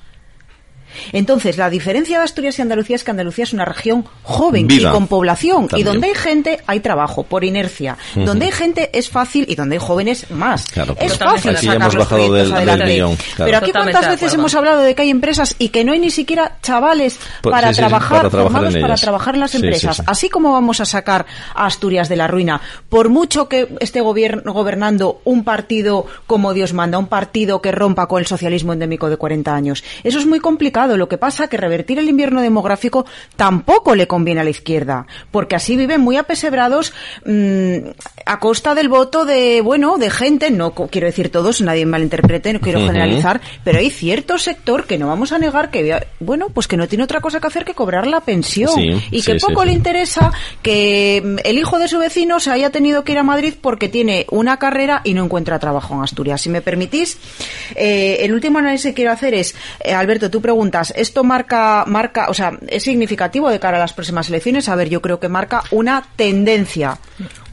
[1.12, 4.90] Entonces, la diferencia de Asturias y Andalucía es que Andalucía es una región joven Viva.
[4.90, 5.68] y con población.
[5.68, 5.80] También.
[5.88, 7.97] Y donde hay gente, hay trabajo, por inercia.
[8.14, 10.64] Donde hay gente es fácil y donde hay jóvenes, más.
[10.66, 12.97] Claro, es fácil Aquí sacar hemos los bajado proyectos del- del adelante.
[12.97, 13.16] claro.
[13.47, 15.99] Pero aquí Totalmente cuántas veces hemos hablado de que hay empresas y que no hay
[15.99, 19.34] ni siquiera chavales Pues, para, sí, sí, sí, trabajar, para trabajar formados en para trabajar
[19.34, 19.97] en las Sí, sí, empresas.
[19.97, 20.03] sí.
[20.07, 24.53] Así como vamos a sacar a Asturias de la ruina, por mucho que esté gobierno,
[24.53, 29.16] gobernando un partido como Dios manda, un partido que rompa con el socialismo endémico de
[29.16, 29.82] 40 años.
[30.03, 30.84] Eso es muy complicado.
[30.87, 33.07] Lo que pasa que revertir el invierno demográfico
[33.37, 36.93] tampoco le conviene a la izquierda, porque así viven muy apesebrados
[37.24, 37.76] mm,
[38.26, 42.61] a costa del voto de, bueno, de gente, no quiero decir todos, nadie malinterprete, no
[42.61, 46.76] quiero generalizar, pero hay cierto sector que no vamos a negar que, bueno, pues que
[46.76, 49.62] no tiene otra cosa que hacer que cobrar la pensión Sí, y que sí, poco
[49.62, 49.68] sí.
[49.68, 50.32] le interesa
[50.62, 53.89] que mm, el hijo de su vecino se haya tenido que ir a Madrid porque
[53.89, 56.41] tiene una carrera y no encuentra trabajo en Asturias.
[56.41, 57.18] Si me permitís,
[57.74, 62.27] eh, el último análisis que quiero hacer es, eh, Alberto, tú preguntas, ¿esto marca, marca,
[62.29, 64.68] o sea, es significativo de cara a las próximas elecciones?
[64.68, 66.99] A ver, yo creo que marca una tendencia,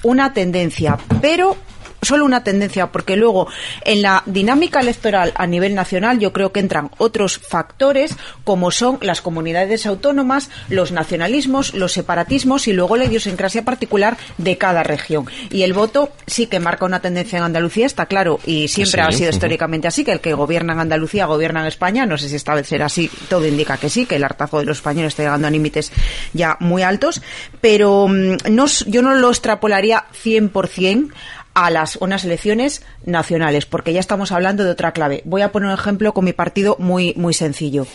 [0.03, 1.55] una tendencia, pero
[2.01, 3.47] solo una tendencia, porque luego
[3.85, 8.97] en la dinámica electoral a nivel nacional yo creo que entran otros factores como son
[9.01, 15.25] las comunidades autónomas, los nacionalismos, los separatismos y luego la idiosincrasia particular de cada región.
[15.49, 19.11] Y el voto sí que marca una tendencia en Andalucía, está claro, y siempre ha
[19.11, 22.35] sido históricamente así, que el que gobierna en Andalucía gobierna en España, no sé si
[22.35, 25.23] esta vez será así, todo indica que sí, que el hartazgo de los españoles está
[25.23, 25.91] llegando a límites
[26.33, 27.21] ya muy altos,
[27.59, 31.11] pero mm, no, yo no lo extrapolaría 100%
[31.53, 35.21] a las unas elecciones nacionales, porque ya estamos hablando de otra clave.
[35.25, 37.85] Voy a poner un ejemplo con mi partido muy muy sencillo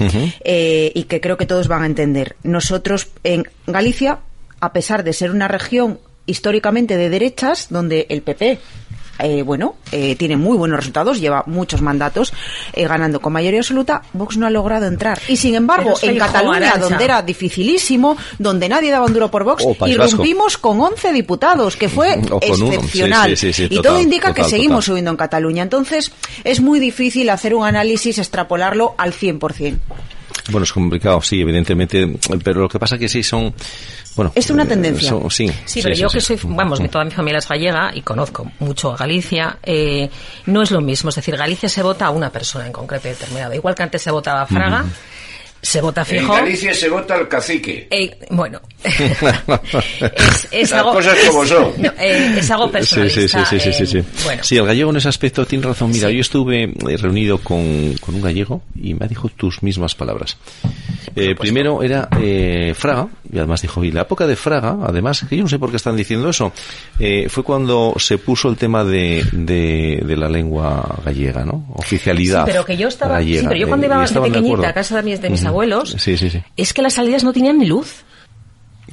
[0.45, 2.37] eh, y que creo que todos van a entender.
[2.43, 4.21] Nosotros en Galicia,
[4.61, 8.59] a pesar de ser una región históricamente de derechas, donde el PP
[9.19, 12.33] eh, bueno, eh, tiene muy buenos resultados, lleva muchos mandatos
[12.73, 15.19] eh, ganando con mayoría absoluta, Vox no ha logrado entrar.
[15.29, 19.65] Y sin embargo, en Cataluña, donde era dificilísimo, donde nadie daba un duro por Vox,
[19.67, 20.15] O País Vasco.
[20.15, 22.71] irrumpimos con 11 diputados, que fue O con uno.
[22.71, 23.37] Sí, excepcional.
[23.37, 24.93] sí, sí, sí, y todo indica que total, seguimos total.
[24.93, 25.63] subiendo en Cataluña.
[25.63, 26.13] Entonces,
[26.45, 29.79] es muy difícil hacer un análisis, extrapolarlo al 100%.
[30.51, 32.07] Bueno, es complicado, sí, evidentemente,
[32.45, 33.53] pero lo que pasa que sí son,
[34.15, 35.09] bueno, Es una eh, tendencia.
[35.11, 36.37] son- sí, Sí, pero yo que sí.
[36.39, 40.09] soy, vamos, mi- toda mi familia es gallega y conozco mucho a Galicia, eh,
[40.47, 41.11] no es lo mismo.
[41.11, 43.55] Es decir, Galicia se vota a una persona en concreto determinada.
[43.57, 44.85] Igual que antes se votaba a Fraga,
[45.67, 46.33] se vota En fijo.
[46.33, 47.89] Galicia se vota al cacique.
[47.91, 51.73] Eh, bueno, es, es Las algo, cosas como es- son.
[51.79, 53.21] no, eh, es algo personalista.
[53.21, 54.23] sí, sí, sí, sí, sí, eh, sí.
[54.25, 55.91] Bueno, Sí, el gallego en ese aspecto tiene razón.
[55.91, 56.15] Mira, Sí.
[56.15, 60.37] yo estuve eh, reunido con, con un gallego y me dijo tus mismas palabras.
[61.15, 65.37] Eh, primero era eh, Fraga, y además dijo, y la época de Fraga, además, que
[65.37, 66.53] yo no sé por qué están diciendo eso,
[66.99, 71.67] eh, fue cuando se puso el tema de, de, de la lengua gallega, ¿no?
[71.75, 72.45] Oficialidad.
[72.45, 73.41] Sí, pero que yo estaba, gallega.
[73.43, 75.45] sí, pero yo cuando Eh, iba y de pequeñita a casa de mis, de mis
[75.45, 76.43] abuelos, Sí, sí, sí.
[76.57, 78.05] es que las salidas no tenían ni luz.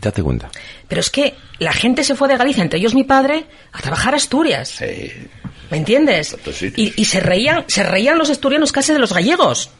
[0.02, 0.50] Date cuenta.
[0.88, 4.14] Pero es que la gente se fue de Galicia, entre ellos mi padre, a trabajar
[4.14, 4.82] a Asturias.
[4.82, 5.30] Eh,
[5.72, 6.36] ¿Me entiendes?
[6.76, 9.72] Y, y se reían, se reían los asturianos casi de los gallegos.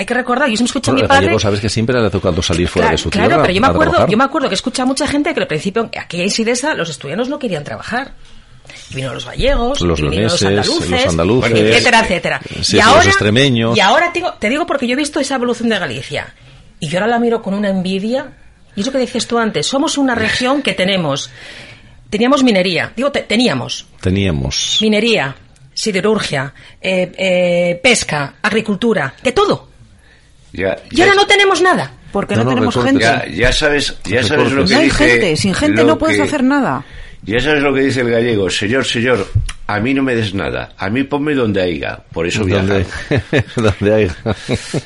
[0.00, 1.26] Hay que recordar, yo siempre escuché a Bueno, mi el padre.
[1.26, 3.42] gallego sabes que siempre le ha tocado salir fuera claro, de su claro, tierra.
[3.42, 5.46] pero yo me a acuerdo, yo me acuerdo que escuché a mucha gente que al
[5.46, 8.14] principio, aquella insidesa, los asturianos no querían trabajar.
[8.90, 12.40] Y vino los gallegos, Los vinieron los leoneses, andaluces, los andaluces, etcétera, etcétera.
[12.62, 13.76] sí, y los ahora, extremeños.
[13.76, 16.34] Y ahora te digo, te digo porque yo he visto esa evolución de Galicia.
[16.78, 18.32] Y yo ahora la miro con una envidia.
[18.74, 21.30] Y eso que decías tú antes, somos una región que tenemos.
[22.08, 24.78] Teníamos minería, digo, te- teníamos Teníamos.
[24.80, 25.36] minería,
[25.74, 29.68] siderurgia, eh, eh, pesca, agricultura, de todo.
[30.52, 31.92] Ya, Y ahora no tenemos nada.
[32.12, 33.04] Porque No, no, no, tenemos gente.
[33.04, 34.96] ya, ya sabes, ya sabes lo que No hay dice.
[34.96, 36.84] gente, sin gente no puedes que- hacer nada.
[37.22, 39.28] Ya sabes lo que dice el gallego, señor, señor,
[39.74, 43.44] a mí no me des nada, a mí ponme donde haya, por eso ¿Dónde, viaja.
[43.56, 44.06] ¿Dónde hay?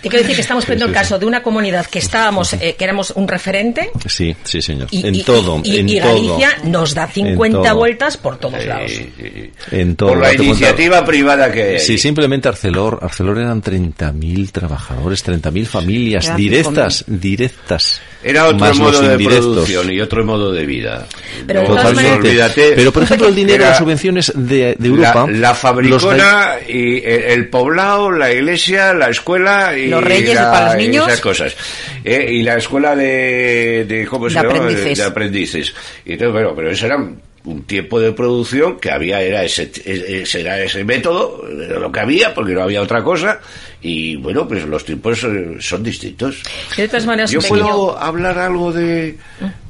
[0.03, 2.85] Te quiero decir que estamos viendo el caso de una comunidad que estábamos, eh, que
[2.85, 3.91] éramos un referente.
[4.07, 4.89] Sí, sí, señor.
[4.91, 6.15] Y, en y- todo, y- en y todo.
[6.15, 7.77] Galicia nos da 50 todo.
[7.79, 8.91] vueltas por todos Sí, lados.
[8.91, 9.51] sí, sí.
[9.73, 10.11] En todo.
[10.11, 11.79] Por la cuenta- iniciativa privada que hay.
[11.81, 12.99] Sí, simplemente Arcelor.
[13.03, 18.01] Arcelor eran 30.000 trabajadores, 30.000 familias Eran directas, directas.
[18.23, 21.07] Era otro más modo de producción y otro modo de vida.
[21.47, 21.75] Pero No,
[22.17, 22.73] olvídate.
[22.75, 25.27] Pero, por ejemplo, el dinero, Era las subvenciones de, de Europa.
[25.29, 30.35] La, la los fabricona y el, el poblado, la iglesia, la escuela y Los reyes
[30.35, 31.07] la- para los niños.
[31.09, 31.57] esas cosas.
[32.05, 34.55] Eh, y la escuela de, de ¿cómo se De llama?
[34.59, 34.99] aprendices.
[34.99, 35.75] De, aprendices.
[36.05, 36.99] Y entonces, bueno, pero eso era
[37.45, 42.01] un tiempo de producción que había, era ese, ese, era ese método, era lo que
[42.01, 43.39] había, porque no había otra cosa.
[43.83, 46.43] Y bueno, pues los tiempos eh, son distintos.
[46.75, 49.19] De todas maneras, Yo pequeño- puedo hablar algo de,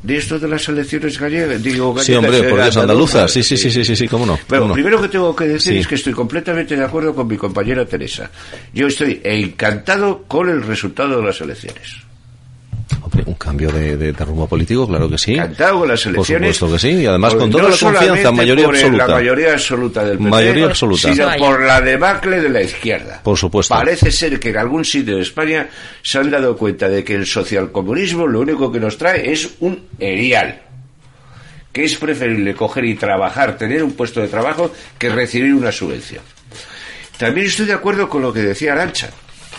[0.04, 3.14] de esto de las elecciones gallegas, digo, Sí, hombre, eh, por Dios, andaluzas.
[3.22, 3.28] andaluza.
[3.28, 4.38] Sí, sí, sí, sí, sí, sí, cómo no.
[4.48, 4.74] Pero cómo no.
[4.74, 5.78] primero que tengo que decir Sí.
[5.80, 8.30] es que estoy completamente de acuerdo con mi compañera Teresa.
[8.72, 12.03] Yo estoy encantado con el resultado de las elecciones.
[13.44, 15.34] Cambio de, de- de rumbo político, claro que sí.
[15.34, 16.56] Encantado con las Por elecciones.
[16.56, 19.06] supuesto que sí, y además Por- con toda no la confianza, mayoría por absoluta.
[19.06, 21.12] La mayoría absoluta del PP, Mayoría absoluta.
[21.12, 23.20] Sino por la debacle de la izquierda.
[23.22, 23.74] Por supuesto.
[23.74, 25.68] Parece ser que en algún sitio de España
[26.02, 29.88] se han dado cuenta de que el socialcomunismo lo único que nos trae es un
[29.98, 30.62] erial.
[31.70, 36.22] Que es preferible coger y trabajar, tener un puesto de trabajo, que recibir una subvención.
[37.18, 39.10] También estoy de acuerdo con lo que decía Arancha.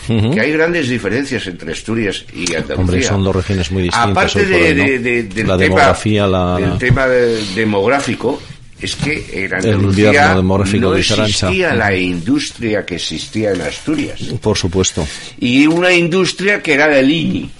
[0.06, 2.76] Que hay grandes diferencias entre Asturias y Andalucía.
[2.76, 4.10] Hombre, son dos regiones muy distintas.
[4.10, 4.84] Aparte de, hoy, ¿no?
[4.84, 8.40] de- de- del la tema, demografía, la, del tema de- demográfico,
[8.80, 14.20] es que en Andalucía invierno demográfico no de existía la industria que existía en Asturias.
[14.40, 15.06] por supuesto.
[15.38, 17.50] Y una industria que era del INI,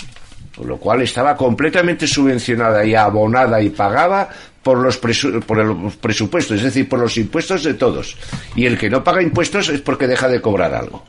[0.55, 4.29] por lo cual estaba completamente subvencionada y abonada y pagada
[4.63, 8.17] por los, presu- por los presupuestos, es decir, por los impuestos de todos.
[8.55, 11.05] Y el que no paga impuestos es porque deja de cobrar algo.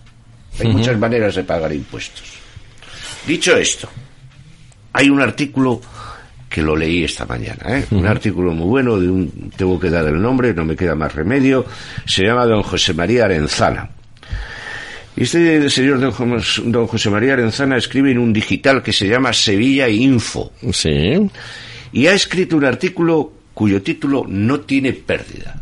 [0.59, 2.23] Hay muchas maneras de pagar impuestos.
[3.25, 3.89] Dicho esto,
[4.93, 5.81] hay un artículo
[6.49, 7.85] que lo leí esta mañana, ¿eh?
[7.91, 11.13] un artículo muy bueno, de un, tengo que dar el nombre, no me queda más
[11.13, 11.65] remedio,
[12.05, 13.89] se llama don José María Arenzana.
[15.15, 19.07] Y este señor don, Jos- don José María Arenzana escribe en un digital que se
[19.07, 21.29] llama Sevilla Info Sí.
[21.91, 25.59] y ha escrito un artículo cuyo título no tiene pérdida.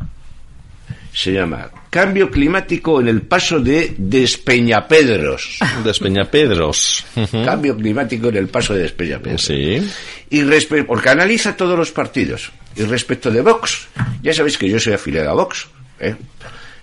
[1.14, 5.60] Se llama Cambio climático en el paso de Despeñapedros.
[5.86, 7.06] Despeñapedros.
[7.46, 9.42] Cambio climático en el paso de Despeñapedros.
[9.46, 9.82] Sí.
[10.30, 10.44] Y
[10.86, 12.52] porque analiza todos los partidos.
[12.76, 13.88] Y respecto de Vox,
[14.22, 15.68] ya sabéis que yo soy afiliado a Vox,
[16.02, 16.18] ¿eh?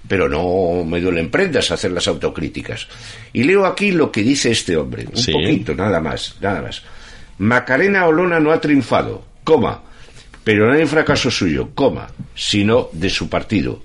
[0.08, 2.88] pero no me duelen prendas hacer las autocríticas.
[3.34, 5.30] Y leo aquí lo que dice este hombre, un Sí.
[5.30, 6.82] poquito, nada más, nada más.
[7.36, 9.82] Macarena Olona no ha triunfado, coma,
[10.42, 13.82] pero no hay fracaso suyo, coma, sino de su partido,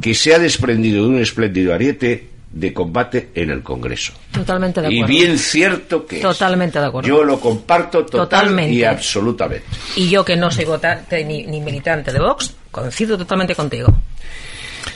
[0.00, 4.12] que se ha desprendido de un espléndido ariete de combate en el Congreso.
[4.32, 5.08] Totalmente de Y acuerdo.
[5.18, 6.22] bien cierto que es.
[6.22, 7.08] Totalmente de acuerdo.
[7.08, 8.72] Yo lo comparto total Totalmente.
[8.72, 9.64] y absolutamente.
[9.96, 13.92] Y yo que no soy votante ni, ni militante de Vox, coincido totalmente contigo.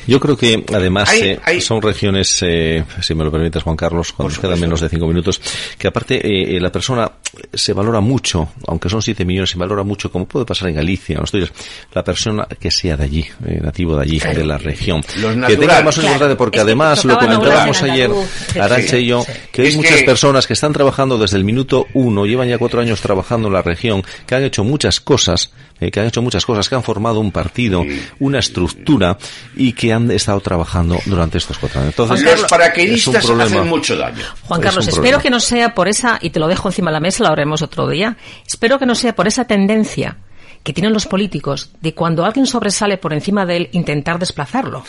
[0.09, 3.77] Yo creo que además Hay- eh, hay- son regiones, eh, si me lo permites Juan
[3.77, 5.41] Carlos, cuando nos quedan menos de cinco minutos,
[5.79, 7.13] que aparte eh, eh, la persona
[7.53, 11.17] se valora mucho, aunque son siete millones, se valora mucho, como puede pasar en Galicia,
[11.17, 11.53] en Asturias,
[11.93, 14.39] la persona que sea de allí, eh, nativo de allí, Claro.
[14.39, 15.03] de la región.
[15.21, 16.09] Los que tenga más Claro.
[16.09, 18.11] importante, porque Es que además lo comentábamos ayer,
[18.53, 19.33] sí, Arancha y yo, sí.
[19.53, 22.57] que hay Es muchas que- personas que están trabajando desde el minuto uno, llevan ya
[22.59, 26.23] cuatro años trabajando en la región, que han hecho muchas cosas, eh, que han hecho
[26.23, 27.85] muchas cosas, que han formado un partido,
[28.21, 29.19] una estructura
[29.55, 31.93] y que han estado trabajando durante estos cuatro años.
[31.93, 34.25] Entonces, Los es un paracaidistas hacen mucho daño.
[34.45, 35.23] Juan Carlos, espero problema.
[35.23, 37.63] que no sea por esa, y te lo dejo encima de la mesa, lo haremos
[37.63, 40.19] otro día, espero que no sea por esa tendencia
[40.63, 44.85] que tienen los políticos de cuando alguien sobresale por encima de él intentar desplazarlo.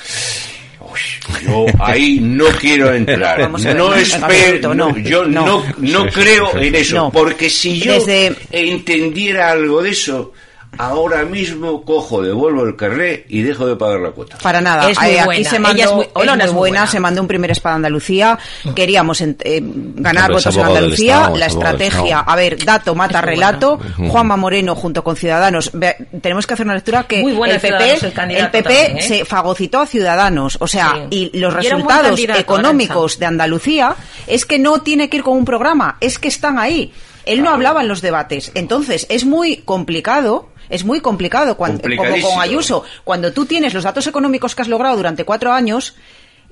[0.82, 1.00] Uy,
[1.46, 3.38] yo ahí no quiero entrar.
[3.54, 6.06] Ver, no espero, no, yo no, No.
[6.08, 7.12] creo en eso, No.
[7.12, 10.34] porque si yo Desde- entendiera algo de eso,
[10.78, 14.38] ahora mismo cojo, devuelvo el carré y dejo de pagar la cuota.
[14.42, 14.90] Para nada.
[14.90, 15.50] Es muy Eh, aquí buena.
[15.50, 16.92] se mandó, Ella es muy- Olona es es muy buena, buena.
[16.92, 18.40] se mandó un primer espada a Andalucía.
[18.76, 21.16] Queríamos en- eh, ganar votos en Andalucía.
[21.18, 23.78] Estado, la estrategia, a ver, dato mata relato.
[23.98, 24.12] buena.
[24.12, 25.72] Juanma Moreno junto con Ciudadanos.
[25.74, 29.02] Ve- tenemos que hacer una lectura que Muy buena el PP, el PP también, ¿eh?
[29.02, 30.58] se fagocitó a Ciudadanos.
[30.62, 31.30] O sea, Sí.
[31.34, 33.96] y los resultados económicos de Andalucía
[34.28, 36.92] es que no tiene que ir con un programa, es que están ahí.
[37.30, 38.52] Él no hablaba en los debates.
[38.56, 40.50] Entonces, es muy complicado.
[40.70, 44.68] Es muy complicado cuando, como con Ayuso, cuando tú tienes los datos económicos que has
[44.68, 45.96] logrado durante cuatro años,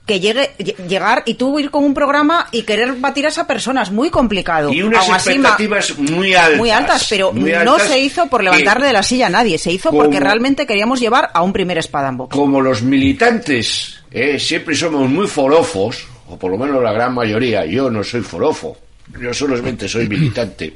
[0.07, 3.45] que llegue lle- llegar y tú ir con un programa y querer batir a esa
[3.45, 4.71] persona es muy complicado.
[4.73, 6.57] Y unas Aún así, ma- expectativas muy altas.
[6.57, 9.71] muy altas, pero muy no se hizo por levantarle de la silla a nadie, se
[9.71, 12.35] hizo como- porque realmente queríamos llevar a un primer espada en boca.
[12.37, 17.65] Como los militantes eh, siempre somos muy forofos, o por lo menos la gran mayoría,
[17.65, 18.77] yo no soy forofo,
[19.21, 20.73] yo solamente soy militante,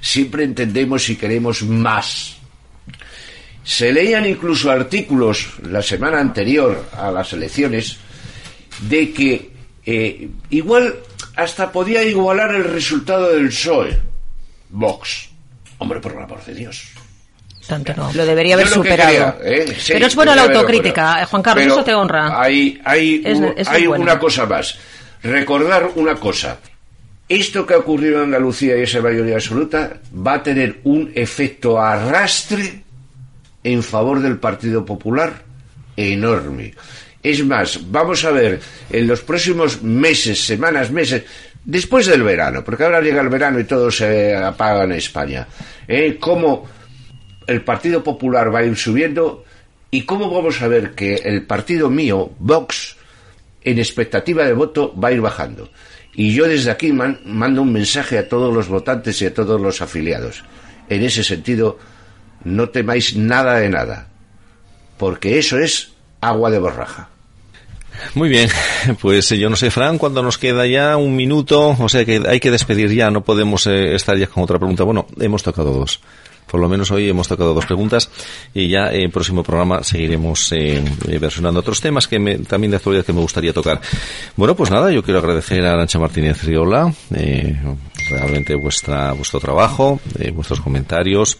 [0.00, 2.36] siempre entendemos y queremos más.
[3.64, 7.96] Se leían incluso artículos la semana anterior a las elecciones
[8.88, 9.50] de que
[9.86, 10.96] eh, igual
[11.36, 14.00] hasta podía igualar el resultado del PSOE,
[14.70, 15.28] Vox.
[15.78, 16.88] Hombre, por amor de Dios.
[17.66, 18.12] Tanto no.
[18.12, 19.36] Lo debería haber lo superado.
[19.44, 19.76] ¿eh?
[19.78, 22.40] Sí, Pero es buena la autocrítica, Juan Carlos, Pero eso te honra.
[22.40, 24.76] Hay, hay, Es- un- es hay una cosa más.
[25.22, 26.58] Recordar una cosa.
[27.32, 31.80] Esto que ha ocurrido en Andalucía y esa mayoría absoluta va a tener un efecto
[31.80, 32.82] arrastre
[33.64, 35.42] en favor del Partido Popular
[35.96, 36.74] enorme.
[37.22, 38.60] Es más, vamos a ver
[38.90, 41.24] en los próximos meses, semanas, meses,
[41.64, 45.48] después del verano, porque ahora llega el verano y todo se apaga en España,
[45.88, 46.18] ¿eh?
[46.20, 46.68] cómo
[47.46, 49.46] el Partido Popular va a ir subiendo
[49.90, 52.94] y cómo vamos a ver que el partido mío, Vox,
[53.64, 55.70] en expectativa de voto va a ir bajando.
[56.14, 59.60] Y yo desde aquí man- mando un mensaje a todos los votantes y a todos
[59.60, 60.44] los afiliados.
[60.88, 61.78] En ese sentido,
[62.44, 64.08] no temáis nada de nada,
[64.98, 67.08] porque eso es agua de borraja.
[68.14, 68.48] Muy bien,
[69.00, 72.22] pues eh, yo no sé, Fran, cuando nos queda ya un minuto, o sea que
[72.26, 74.82] hay que despedir ya, no podemos eh, estar ya con otra pregunta.
[74.84, 76.00] Bueno, hemos tocado dos.
[76.52, 78.10] Por lo menos hoy hemos tocado dos preguntas
[78.52, 82.70] y ya en el próximo programa seguiremos eh, eh, versionando otros temas que me- también
[82.70, 83.80] de actualidad que me gustaría tocar.
[84.36, 87.56] Bueno, pues nada, yo quiero agradecer a Arancha Martínez Riola eh,
[88.10, 91.38] realmente vuestra vuestro trabajo, eh, vuestros comentarios,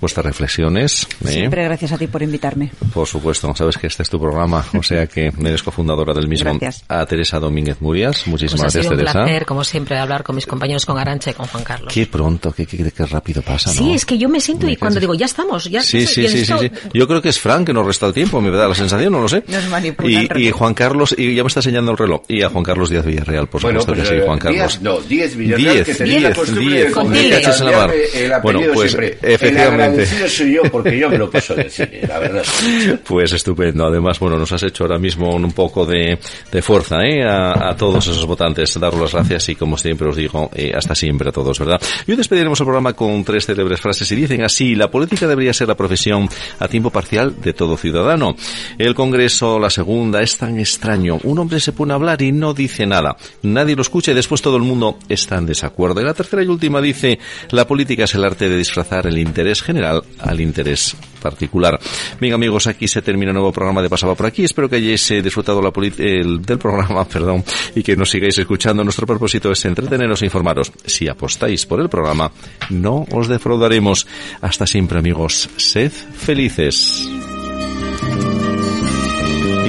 [0.00, 1.06] vuestras reflexiones.
[1.24, 1.28] eh.
[1.28, 2.70] Siempre gracias a ti por invitarme.
[2.92, 6.50] Por supuesto, sabes que este es tu programa, o sea que eres cofundadora del mismo.
[6.58, 6.84] Gracias.
[6.88, 9.12] A Teresa Domínguez Murias, Pues muchísimas ha gracias, sido un Teresa.
[9.24, 11.92] placer, como siempre, hablar con mis compañeros, con Arancha y con Juan Carlos.
[11.92, 13.76] Qué pronto, qué, qué, qué rápido pasa, ¿no?
[13.78, 16.28] Sí, es que yo me siento y cuando digo, ya estamos, ya Sí, sí, sí,
[16.28, 16.70] sí, esto- sí.
[16.94, 19.20] Yo creo que es Frank que nos resta el tiempo, me da la sensación, no
[19.20, 19.42] lo sé.
[19.48, 22.22] Nos manipula Y, y Juan Carlos, y ya me está enseñando el reloj.
[22.28, 24.82] Y a Juan Carlos Díaz Villarreal, por Bueno, supuesto pues, que sí, Juan Díaz, Carlos.
[25.02, 27.38] no, Díez Villarreal, Diez, que tenía la diez, costumbre diez, de Con diez, tilde.
[27.38, 27.80] echas en la mar.
[27.90, 29.18] cambiarme el apellido Bueno, pues siempre.
[29.22, 29.87] efectivamente.
[29.88, 32.42] Agradecido soy yo, porque yo me lo paso de cine, la verdad.
[33.04, 33.86] Pues estupendo.
[33.86, 36.18] Además, bueno, nos has hecho ahora mismo un poco de,
[36.50, 37.22] de fuerza ¿eh?
[37.24, 38.78] a, a todos esos votantes.
[38.78, 41.80] Daros las gracias y, como siempre os digo, eh, hasta siempre a todos, ¿verdad?
[42.06, 45.52] Y hoy despediremos el programa con tres célebres frases y dicen así, la política debería
[45.52, 46.28] ser la profesión
[46.58, 48.36] a tiempo parcial de todo ciudadano.
[48.78, 51.18] El Congreso, la segunda, es tan extraño.
[51.24, 53.16] Un hombre se pone a hablar y no dice nada.
[53.42, 56.00] Nadie lo escucha y después todo el mundo está en desacuerdo.
[56.00, 57.18] Y la tercera y última dice,
[57.50, 61.78] la política es el arte de disfrazar el interés general al interés particular.
[62.20, 64.44] Bien amigos, aquí se termina el nuevo programa de Pasaba por aquí.
[64.44, 68.84] Espero que hayáis eh, disfrutado la el- del programa, perdón, y que nos sigáis escuchando.
[68.84, 70.72] Nuestro propósito es entreteneros e informaros.
[70.86, 72.30] Si apostáis por el programa,
[72.70, 74.06] no os defraudaremos.
[74.40, 77.08] Hasta siempre amigos, sed felices.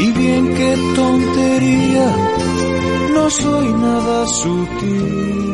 [0.02, 2.16] Y bien qué tontería,
[3.14, 5.49] no soy nada sutil.